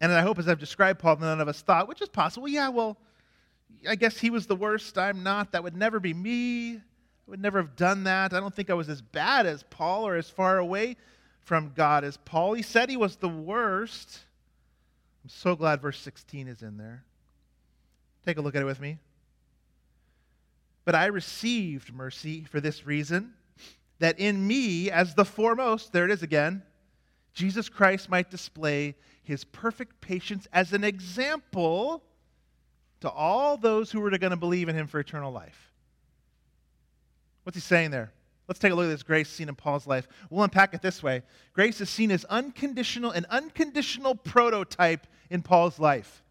[0.00, 2.68] And I hope, as I've described Paul, none of us thought, which is possible, yeah,
[2.68, 2.98] well,
[3.88, 4.98] I guess he was the worst.
[4.98, 5.52] I'm not.
[5.52, 6.74] That would never be me.
[6.74, 6.80] I
[7.26, 8.32] would never have done that.
[8.34, 10.96] I don't think I was as bad as Paul or as far away
[11.40, 12.52] from God as Paul.
[12.52, 14.20] He said he was the worst.
[15.22, 17.04] I'm so glad verse 16 is in there.
[18.24, 18.98] Take a look at it with me.
[20.84, 23.34] But I received mercy for this reason,
[24.00, 26.62] that in me, as the foremost, there it is again,
[27.34, 32.02] Jesus Christ might display his perfect patience as an example
[33.00, 35.72] to all those who were going to believe in him for eternal life.
[37.44, 38.12] What's he saying there?
[38.52, 40.06] Let's take a look at this grace seen in Paul's life.
[40.28, 41.22] We'll unpack it this way
[41.54, 46.22] Grace is seen as unconditional, an unconditional prototype in Paul's life.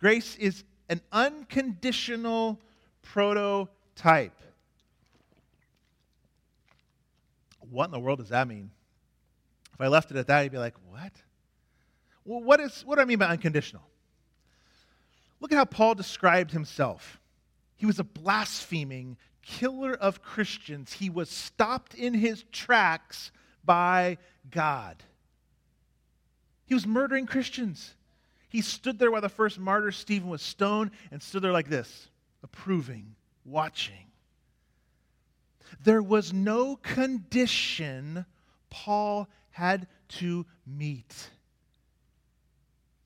[0.00, 2.60] Grace is an unconditional
[3.00, 4.38] prototype.
[7.70, 8.70] What in the world does that mean?
[9.72, 11.12] If I left it at that, you'd be like, what?
[12.26, 13.88] Well, what, is, what do I mean by unconditional?
[15.40, 17.18] Look at how Paul described himself.
[17.78, 19.16] He was a blaspheming,
[19.48, 20.92] killer of Christians.
[20.92, 23.32] He was stopped in his tracks
[23.64, 24.18] by
[24.50, 25.02] God.
[26.66, 27.94] He was murdering Christians.
[28.50, 32.08] He stood there while the first martyr, Stephen, was stoned and stood there like this,
[32.42, 34.10] approving, watching.
[35.82, 38.26] There was no condition
[38.68, 41.30] Paul had to meet.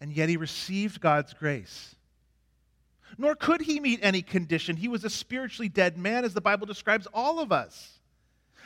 [0.01, 1.95] And yet he received God's grace
[3.19, 4.77] nor could he meet any condition.
[4.77, 7.99] He was a spiritually dead man, as the Bible describes all of us.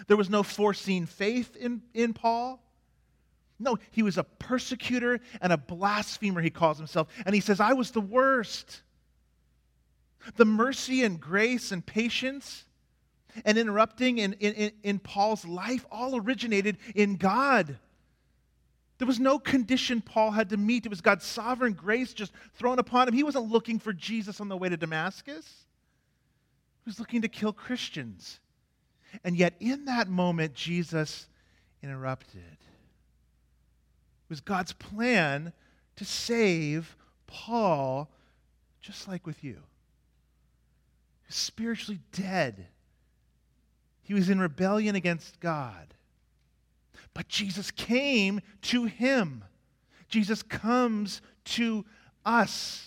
[0.07, 2.63] There was no foreseen faith in, in Paul.
[3.59, 7.09] No, he was a persecutor and a blasphemer, he calls himself.
[7.25, 8.83] And he says, I was the worst.
[10.37, 12.65] The mercy and grace and patience
[13.45, 17.79] and interrupting in, in, in Paul's life all originated in God.
[18.99, 20.87] There was no condition Paul had to meet.
[20.87, 23.15] It was God's sovereign grace just thrown upon him.
[23.15, 25.45] He wasn't looking for Jesus on the way to Damascus,
[26.85, 28.41] he was looking to kill Christians.
[29.25, 31.27] And yet, in that moment, Jesus
[31.83, 32.41] interrupted.
[32.41, 35.53] It was God's plan
[35.97, 38.11] to save Paul,
[38.81, 39.55] just like with you.
[41.23, 42.67] He was spiritually dead.
[44.03, 45.95] He was in rebellion against God.
[47.15, 49.45] But Jesus came to him.
[50.09, 51.85] Jesus comes to
[52.25, 52.83] us.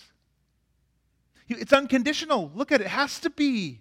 [1.48, 2.50] It's unconditional.
[2.54, 3.80] Look at it, it has to be.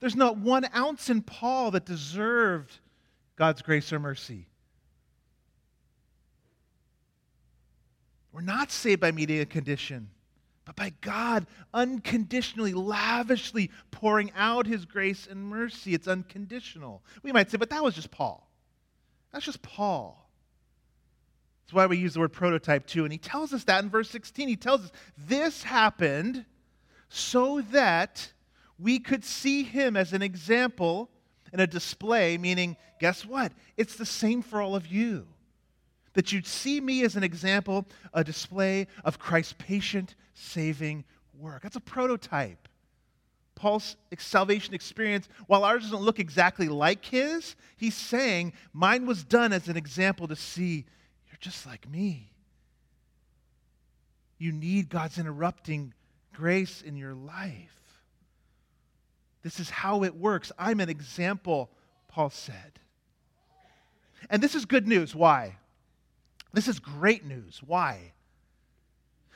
[0.00, 2.78] There's not one ounce in Paul that deserved
[3.36, 4.46] God's grace or mercy.
[8.32, 10.08] We're not saved by meeting a condition,
[10.64, 15.94] but by God unconditionally, lavishly pouring out his grace and mercy.
[15.94, 17.02] It's unconditional.
[17.22, 18.49] We might say, but that was just Paul.
[19.32, 20.28] That's just Paul.
[21.64, 23.04] That's why we use the word prototype too.
[23.04, 24.48] And he tells us that in verse 16.
[24.48, 26.44] He tells us this happened
[27.08, 28.32] so that
[28.78, 31.10] we could see him as an example
[31.52, 33.52] and a display, meaning, guess what?
[33.76, 35.26] It's the same for all of you.
[36.14, 41.04] That you'd see me as an example, a display of Christ's patient, saving
[41.38, 41.62] work.
[41.62, 42.68] That's a prototype.
[43.60, 49.52] Paul's salvation experience, while ours doesn't look exactly like his, he's saying, Mine was done
[49.52, 50.86] as an example to see
[51.28, 52.32] you're just like me.
[54.38, 55.92] You need God's interrupting
[56.32, 57.76] grace in your life.
[59.42, 60.50] This is how it works.
[60.58, 61.70] I'm an example,
[62.08, 62.80] Paul said.
[64.30, 65.14] And this is good news.
[65.14, 65.58] Why?
[66.54, 67.60] This is great news.
[67.62, 68.12] Why?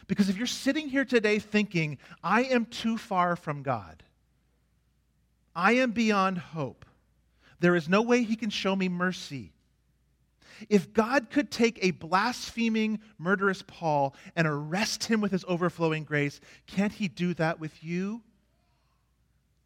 [0.06, 4.02] Because if you're sitting here today thinking, I am too far from God,
[5.54, 6.84] I am beyond hope,
[7.60, 9.52] there is no way He can show me mercy.
[10.68, 16.40] If God could take a blaspheming, murderous Paul and arrest him with his overflowing grace,
[16.66, 18.22] can't He do that with you?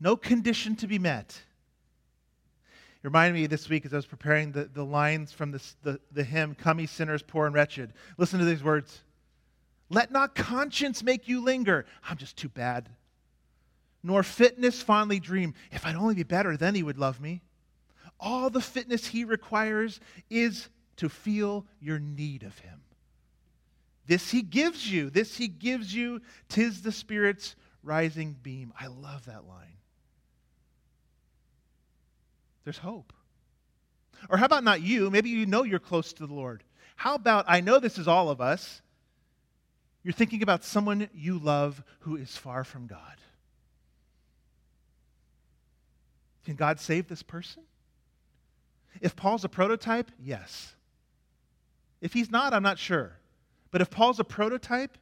[0.01, 1.43] No condition to be met.
[3.03, 6.01] It reminded me this week as I was preparing the, the lines from this, the,
[6.12, 7.93] the hymn, Come, ye sinners, poor and wretched.
[8.16, 9.03] Listen to these words
[9.89, 11.86] Let not conscience make you linger.
[12.09, 12.89] I'm just too bad.
[14.03, 15.55] Nor fitness fondly dream.
[15.73, 17.43] If I'd only be better, then he would love me.
[18.21, 22.81] All the fitness he requires is to feel your need of him.
[24.07, 25.11] This he gives you.
[25.11, 26.23] This he gives you.
[26.49, 28.73] Tis the Spirit's rising beam.
[28.79, 29.79] I love that line
[32.69, 33.15] there's hope.
[34.29, 35.09] Or how about not you?
[35.09, 36.63] Maybe you know you're close to the Lord.
[36.97, 38.83] How about, I know this is all of us,
[40.03, 43.17] you're thinking about someone you love who is far from God.
[46.45, 47.62] Can God save this person?
[49.01, 50.74] If Paul's a prototype, yes.
[52.01, 53.12] If he's not, I'm not sure.
[53.70, 54.97] But if Paul's a prototype,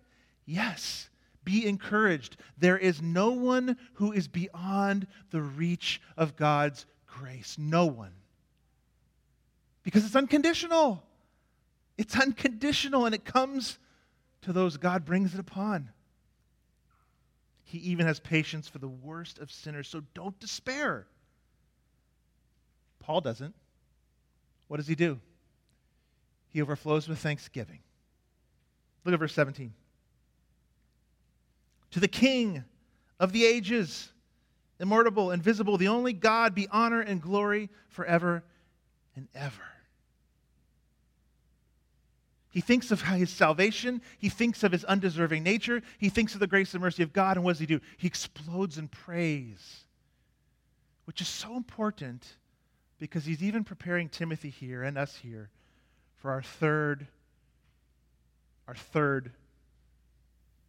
[0.44, 1.08] yes.
[1.44, 2.36] Be encouraged.
[2.58, 7.56] There is no one who is beyond the reach of God's grace?
[7.58, 8.12] No one.
[9.82, 11.02] Because it's unconditional.
[11.96, 13.78] It's unconditional and it comes
[14.42, 15.90] to those God brings it upon.
[17.64, 21.06] He even has patience for the worst of sinners, so don't despair.
[23.06, 23.54] Paul doesn't.
[24.66, 25.20] What does he do?
[26.48, 27.78] He overflows with thanksgiving.
[29.04, 29.72] Look at verse 17.
[31.92, 32.64] To the King
[33.20, 34.08] of the ages
[34.80, 38.42] immortal, invisible, the only God, be honor and glory forever
[39.14, 39.62] and ever.
[42.50, 44.02] He thinks of his salvation.
[44.18, 45.80] He thinks of his undeserving nature.
[45.98, 47.36] He thinks of the grace and mercy of God.
[47.36, 47.80] And what does he do?
[47.98, 49.84] He explodes in praise,
[51.04, 52.26] which is so important
[52.98, 55.50] because he's even preparing Timothy here and us here
[56.16, 57.06] for our third,
[58.66, 59.32] our third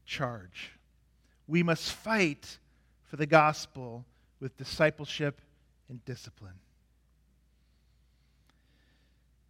[0.05, 0.71] charge.
[1.47, 2.57] We must fight
[3.05, 4.05] for the gospel
[4.39, 5.41] with discipleship
[5.89, 6.59] and discipline.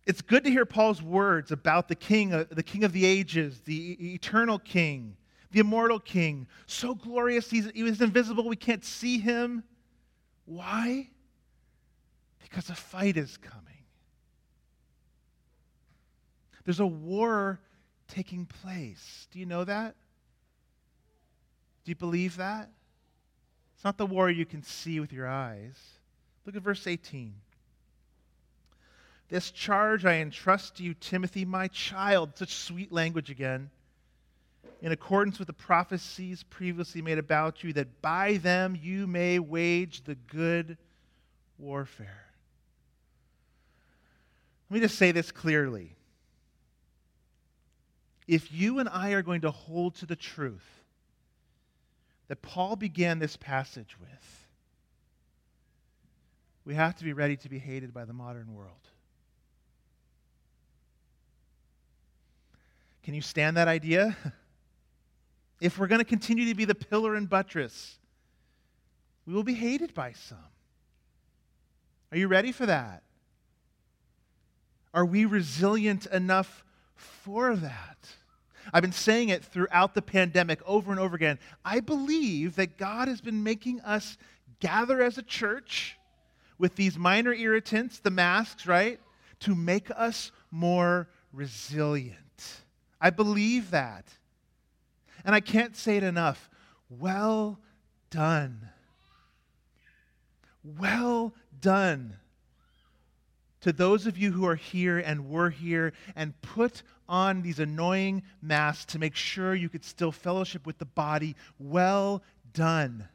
[0.05, 3.61] It's good to hear Paul's words about the king, uh, the king of the ages,
[3.65, 5.17] the eternal king,
[5.51, 6.47] the immortal king.
[6.65, 9.63] So glorious, he was invisible, we can't see him.
[10.45, 11.09] Why?
[12.49, 13.63] Because a fight is coming.
[16.65, 17.59] There's a war
[18.07, 19.27] taking place.
[19.31, 19.95] Do you know that?
[21.85, 22.69] Do you believe that?
[23.75, 25.77] It's not the war you can see with your eyes.
[26.45, 27.33] Look at verse 18.
[29.29, 32.31] This charge I entrust to you, Timothy, my child.
[32.35, 33.69] Such sweet language again.
[34.81, 40.03] In accordance with the prophecies previously made about you, that by them you may wage
[40.03, 40.77] the good
[41.57, 42.26] warfare.
[44.69, 45.95] Let me just say this clearly.
[48.27, 50.67] If you and I are going to hold to the truth,
[52.27, 54.47] that Paul began this passage with,
[56.65, 58.73] we have to be ready to be hated by the modern world.
[63.03, 64.17] Can you stand that idea?
[65.59, 67.97] If we're going to continue to be the pillar and buttress,
[69.25, 70.37] we will be hated by some.
[72.11, 73.01] Are you ready for that?
[74.93, 76.63] Are we resilient enough
[76.95, 77.97] for that?
[78.73, 81.39] I've been saying it throughout the pandemic over and over again.
[81.63, 84.17] I believe that God has been making us
[84.59, 85.97] gather as a church
[86.57, 88.99] with these minor irritants, the masks, right,
[89.41, 92.17] to make us more resilient.
[92.99, 94.05] I believe that.
[95.23, 96.49] And I can't say it enough.
[96.89, 97.59] Well
[98.09, 98.69] done.
[100.63, 102.17] Well done
[103.67, 108.23] to those of you who are here and were here and put on these annoying
[108.41, 111.35] masks to make sure you could still fellowship with the body.
[111.59, 113.09] Well done.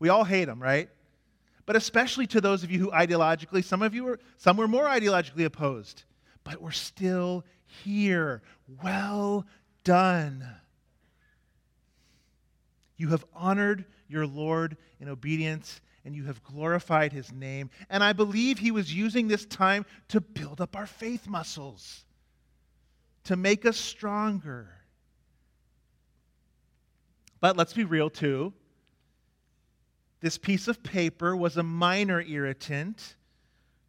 [0.00, 0.88] We all hate them, right?
[1.64, 4.86] But especially to those of you who ideologically, some of you were, some were more
[4.86, 6.02] ideologically opposed,
[6.42, 7.44] but we're still
[7.84, 8.42] here.
[8.82, 9.46] Well
[9.84, 10.44] done.
[12.96, 17.70] You have honored your Lord in obedience and you have glorified his name.
[17.88, 22.04] And I believe he was using this time to build up our faith muscles,
[23.24, 24.68] to make us stronger.
[27.40, 28.52] But let's be real too.
[30.20, 33.16] This piece of paper was a minor irritant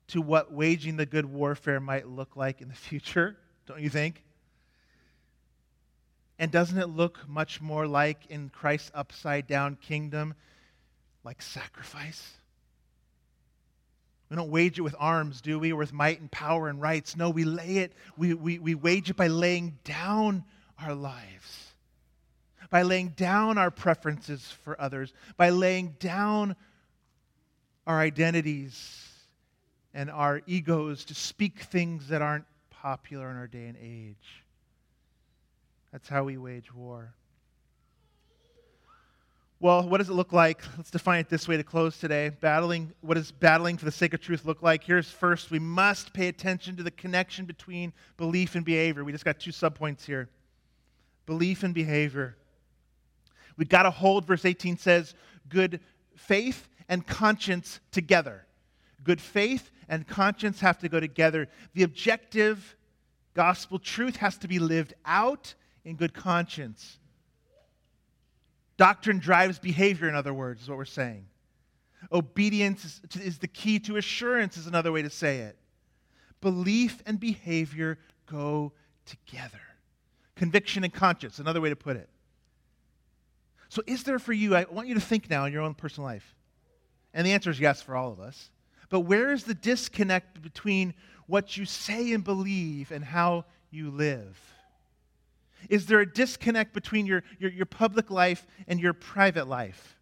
[0.07, 3.37] to what waging the good warfare might look like in the future,
[3.67, 4.23] don't you think?
[6.39, 10.33] And doesn't it look much more like in Christ's upside down kingdom,
[11.23, 12.33] like sacrifice?
[14.29, 15.71] We don't wage it with arms, do we?
[15.71, 17.15] Or with might and power and rights.
[17.15, 20.43] No, we lay it, we, we, we wage it by laying down
[20.81, 21.73] our lives,
[22.69, 26.55] by laying down our preferences for others, by laying down
[27.85, 29.07] our identities
[29.93, 34.43] and our egos to speak things that aren't popular in our day and age.
[35.91, 37.13] That's how we wage war.
[39.63, 40.61] Well, what does it look like?
[40.75, 42.31] Let's define it this way to close today.
[42.41, 44.83] Battling, what does battling for the sake of truth look like?
[44.83, 49.05] Here's first, we must pay attention to the connection between belief and behavior.
[49.05, 50.27] We just got two subpoints here
[51.25, 52.35] belief and behavior.
[53.55, 55.15] We've got to hold, verse 18 says,
[55.47, 55.79] good
[56.17, 58.45] faith and conscience together.
[59.01, 61.47] Good faith and conscience have to go together.
[61.73, 62.75] The objective
[63.33, 65.53] gospel truth has to be lived out
[65.85, 66.99] in good conscience.
[68.77, 71.25] Doctrine drives behavior, in other words, is what we're saying.
[72.11, 75.57] Obedience is the key to assurance, is another way to say it.
[76.41, 78.73] Belief and behavior go
[79.05, 79.61] together.
[80.35, 82.09] Conviction and conscience, another way to put it.
[83.69, 86.05] So, is there for you, I want you to think now in your own personal
[86.07, 86.35] life.
[87.13, 88.49] And the answer is yes for all of us.
[88.89, 90.93] But where is the disconnect between
[91.27, 94.52] what you say and believe and how you live?
[95.69, 99.97] Is there a disconnect between your, your, your public life and your private life?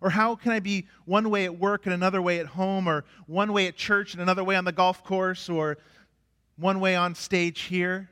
[0.00, 3.04] Or how can I be one way at work and another way at home, or
[3.26, 5.78] one way at church and another way on the golf course, or
[6.56, 8.10] one way on stage here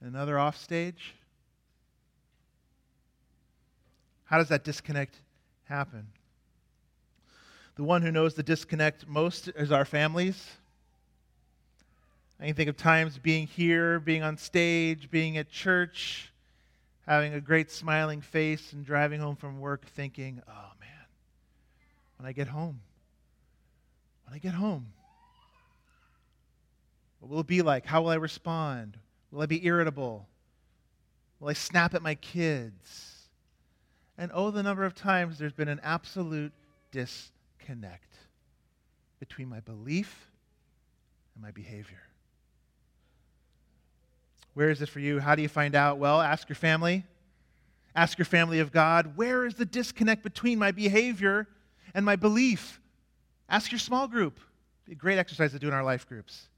[0.00, 1.14] and another off stage?
[4.24, 5.20] How does that disconnect
[5.64, 6.08] happen?
[7.76, 10.48] The one who knows the disconnect most is our families.
[12.40, 16.32] I can think of times being here, being on stage, being at church,
[17.06, 21.06] having a great smiling face, and driving home from work thinking, oh man,
[22.18, 22.80] when I get home,
[24.26, 24.86] when I get home,
[27.20, 27.86] what will it be like?
[27.86, 28.98] How will I respond?
[29.30, 30.28] Will I be irritable?
[31.40, 33.28] Will I snap at my kids?
[34.18, 36.52] And oh, the number of times there's been an absolute
[36.92, 38.12] disconnect
[39.18, 40.30] between my belief
[41.34, 42.02] and my behavior.
[44.54, 45.20] Where is it for you?
[45.20, 45.98] How do you find out?
[45.98, 47.04] Well, ask your family.
[47.96, 51.46] Ask your family of God, where is the disconnect between my behavior
[51.94, 52.80] and my belief?
[53.48, 54.40] Ask your small group.
[54.90, 56.48] A great exercise to do in our life groups.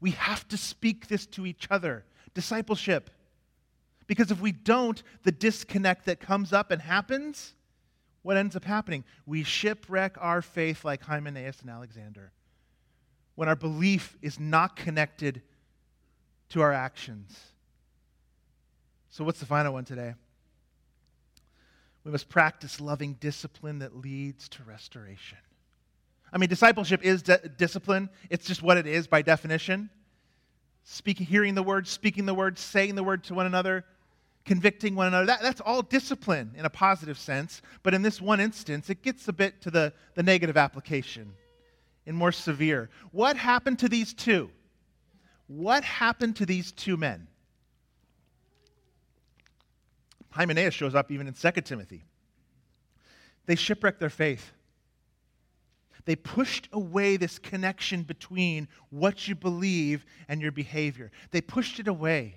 [0.00, 2.04] We have to speak this to each other.
[2.32, 3.10] Discipleship.
[4.06, 7.54] Because if we don't, the disconnect that comes up and happens,
[8.22, 9.04] what ends up happening?
[9.26, 12.32] We shipwreck our faith like Hymenaeus and Alexander.
[13.34, 15.42] When our belief is not connected
[16.50, 17.38] to our actions.
[19.10, 20.14] So, what's the final one today?
[22.04, 25.38] We must practice loving discipline that leads to restoration.
[26.32, 29.88] I mean, discipleship is discipline, it's just what it is by definition.
[30.82, 33.84] Speaking, hearing the word, speaking the word, saying the word to one another,
[34.44, 35.26] convicting one another.
[35.26, 37.62] That, that's all discipline in a positive sense.
[37.82, 41.32] But in this one instance, it gets a bit to the, the negative application
[42.06, 42.90] and more severe.
[43.12, 44.50] What happened to these two?
[45.46, 47.28] What happened to these two men?
[50.30, 52.04] Hymenaeus shows up even in 2 Timothy.
[53.46, 54.52] They shipwrecked their faith.
[56.06, 61.10] They pushed away this connection between what you believe and your behavior.
[61.30, 62.36] They pushed it away.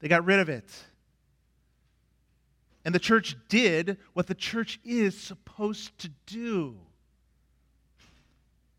[0.00, 0.70] They got rid of it.
[2.84, 6.78] And the church did what the church is supposed to do.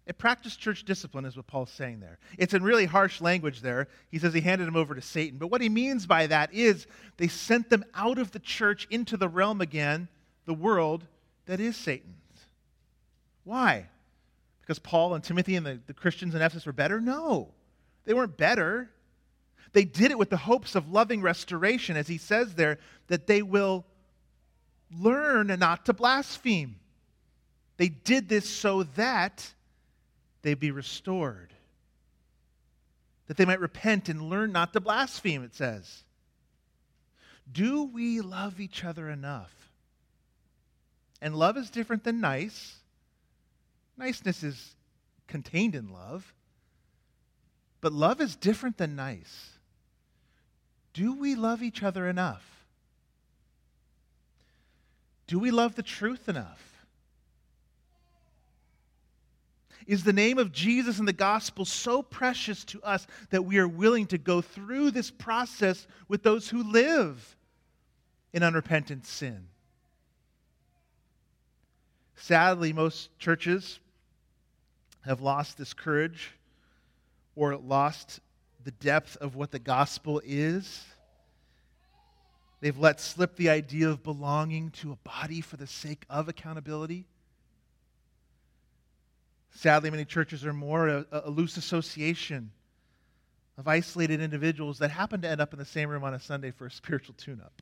[0.09, 2.17] It practiced church discipline, is what Paul's saying there.
[2.39, 3.87] It's in really harsh language there.
[4.09, 5.37] He says he handed them over to Satan.
[5.37, 6.87] But what he means by that is
[7.17, 10.07] they sent them out of the church into the realm again,
[10.47, 11.05] the world
[11.45, 12.15] that is Satan's.
[13.43, 13.85] Why?
[14.61, 16.99] Because Paul and Timothy and the, the Christians in Ephesus were better?
[16.99, 17.49] No.
[18.05, 18.89] They weren't better.
[19.73, 22.79] They did it with the hopes of loving restoration, as he says there,
[23.09, 23.85] that they will
[24.91, 26.77] learn not to blaspheme.
[27.77, 29.53] They did this so that
[30.41, 31.53] they be restored.
[33.27, 36.03] That they might repent and learn not to blaspheme, it says.
[37.51, 39.53] Do we love each other enough?
[41.21, 42.77] And love is different than nice.
[43.97, 44.75] Niceness is
[45.27, 46.33] contained in love.
[47.81, 49.51] But love is different than nice.
[50.93, 52.45] Do we love each other enough?
[55.27, 56.68] Do we love the truth enough?
[59.89, 63.67] Is the name of Jesus and the gospel so precious to us that we are
[63.67, 67.35] willing to go through this process with those who live
[68.31, 69.47] in unrepentant sin?
[72.15, 73.79] Sadly, most churches
[75.05, 76.33] have lost this courage
[77.35, 78.19] or lost
[78.63, 80.85] the depth of what the gospel is.
[82.61, 87.07] They've let slip the idea of belonging to a body for the sake of accountability.
[89.59, 92.51] Sadly, many churches are more a, a loose association
[93.57, 96.51] of isolated individuals that happen to end up in the same room on a Sunday
[96.51, 97.61] for a spiritual tune up.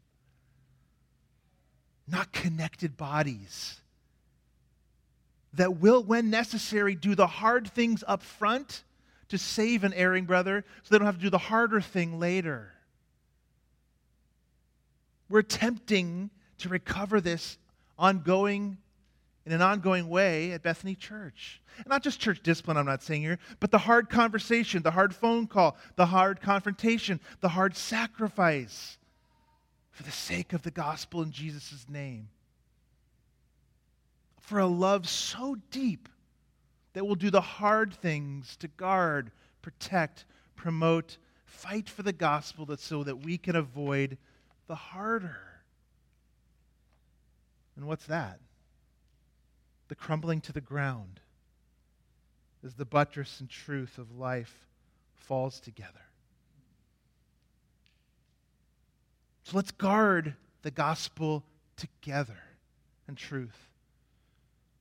[2.07, 3.81] Not connected bodies
[5.53, 8.83] that will, when necessary, do the hard things up front
[9.29, 12.73] to save an erring brother so they don't have to do the harder thing later.
[15.29, 16.29] We're attempting
[16.59, 17.57] to recover this
[17.97, 18.77] ongoing
[19.47, 21.61] in an ongoing way at Bethany Church.
[21.77, 25.15] And not just church discipline, I'm not saying here, but the hard conversation, the hard
[25.15, 28.97] phone call, the hard confrontation, the hard sacrifice
[29.91, 32.27] for the sake of the gospel in Jesus' name.
[34.41, 36.09] For a love so deep
[36.91, 39.31] that will do the hard things to guard,
[39.61, 40.25] protect,
[40.57, 44.17] promote, fight for the gospel that so that we can avoid
[44.67, 45.39] the harder.
[47.77, 48.41] And what's that?
[49.87, 51.19] The crumbling to the ground
[52.63, 54.67] as the buttress and truth of life
[55.15, 55.91] falls together.
[59.43, 61.43] So let's guard the gospel
[61.77, 62.39] together
[63.07, 63.55] and truth.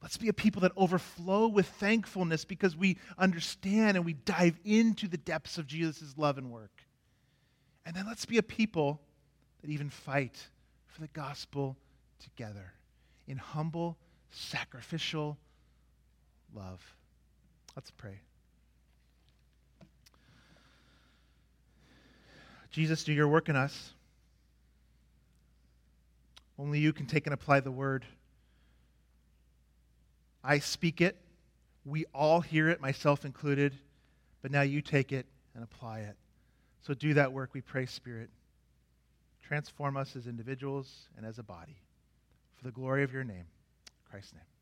[0.02, 5.09] Let's be a people that overflow with thankfulness because we understand and we dive into
[5.09, 6.82] the depths of Jesus' love and work.
[7.84, 9.00] And then let's be a people
[9.62, 10.48] that even fight
[10.88, 11.76] for the gospel
[12.18, 12.72] together
[13.26, 13.96] in humble
[14.30, 15.38] sacrificial
[16.54, 16.80] love.
[17.74, 18.20] Let's pray.
[22.70, 23.92] Jesus, do your work in us.
[26.58, 28.04] Only you can take and apply the word.
[30.42, 31.16] I speak it.
[31.84, 33.74] We all hear it, myself included.
[34.42, 36.16] But now you take it and apply it.
[36.82, 38.30] So do that work, we pray, Spirit.
[39.42, 41.76] Transform us as individuals and as a body
[42.56, 43.46] for the glory of your name.
[44.11, 44.55] Christ's name.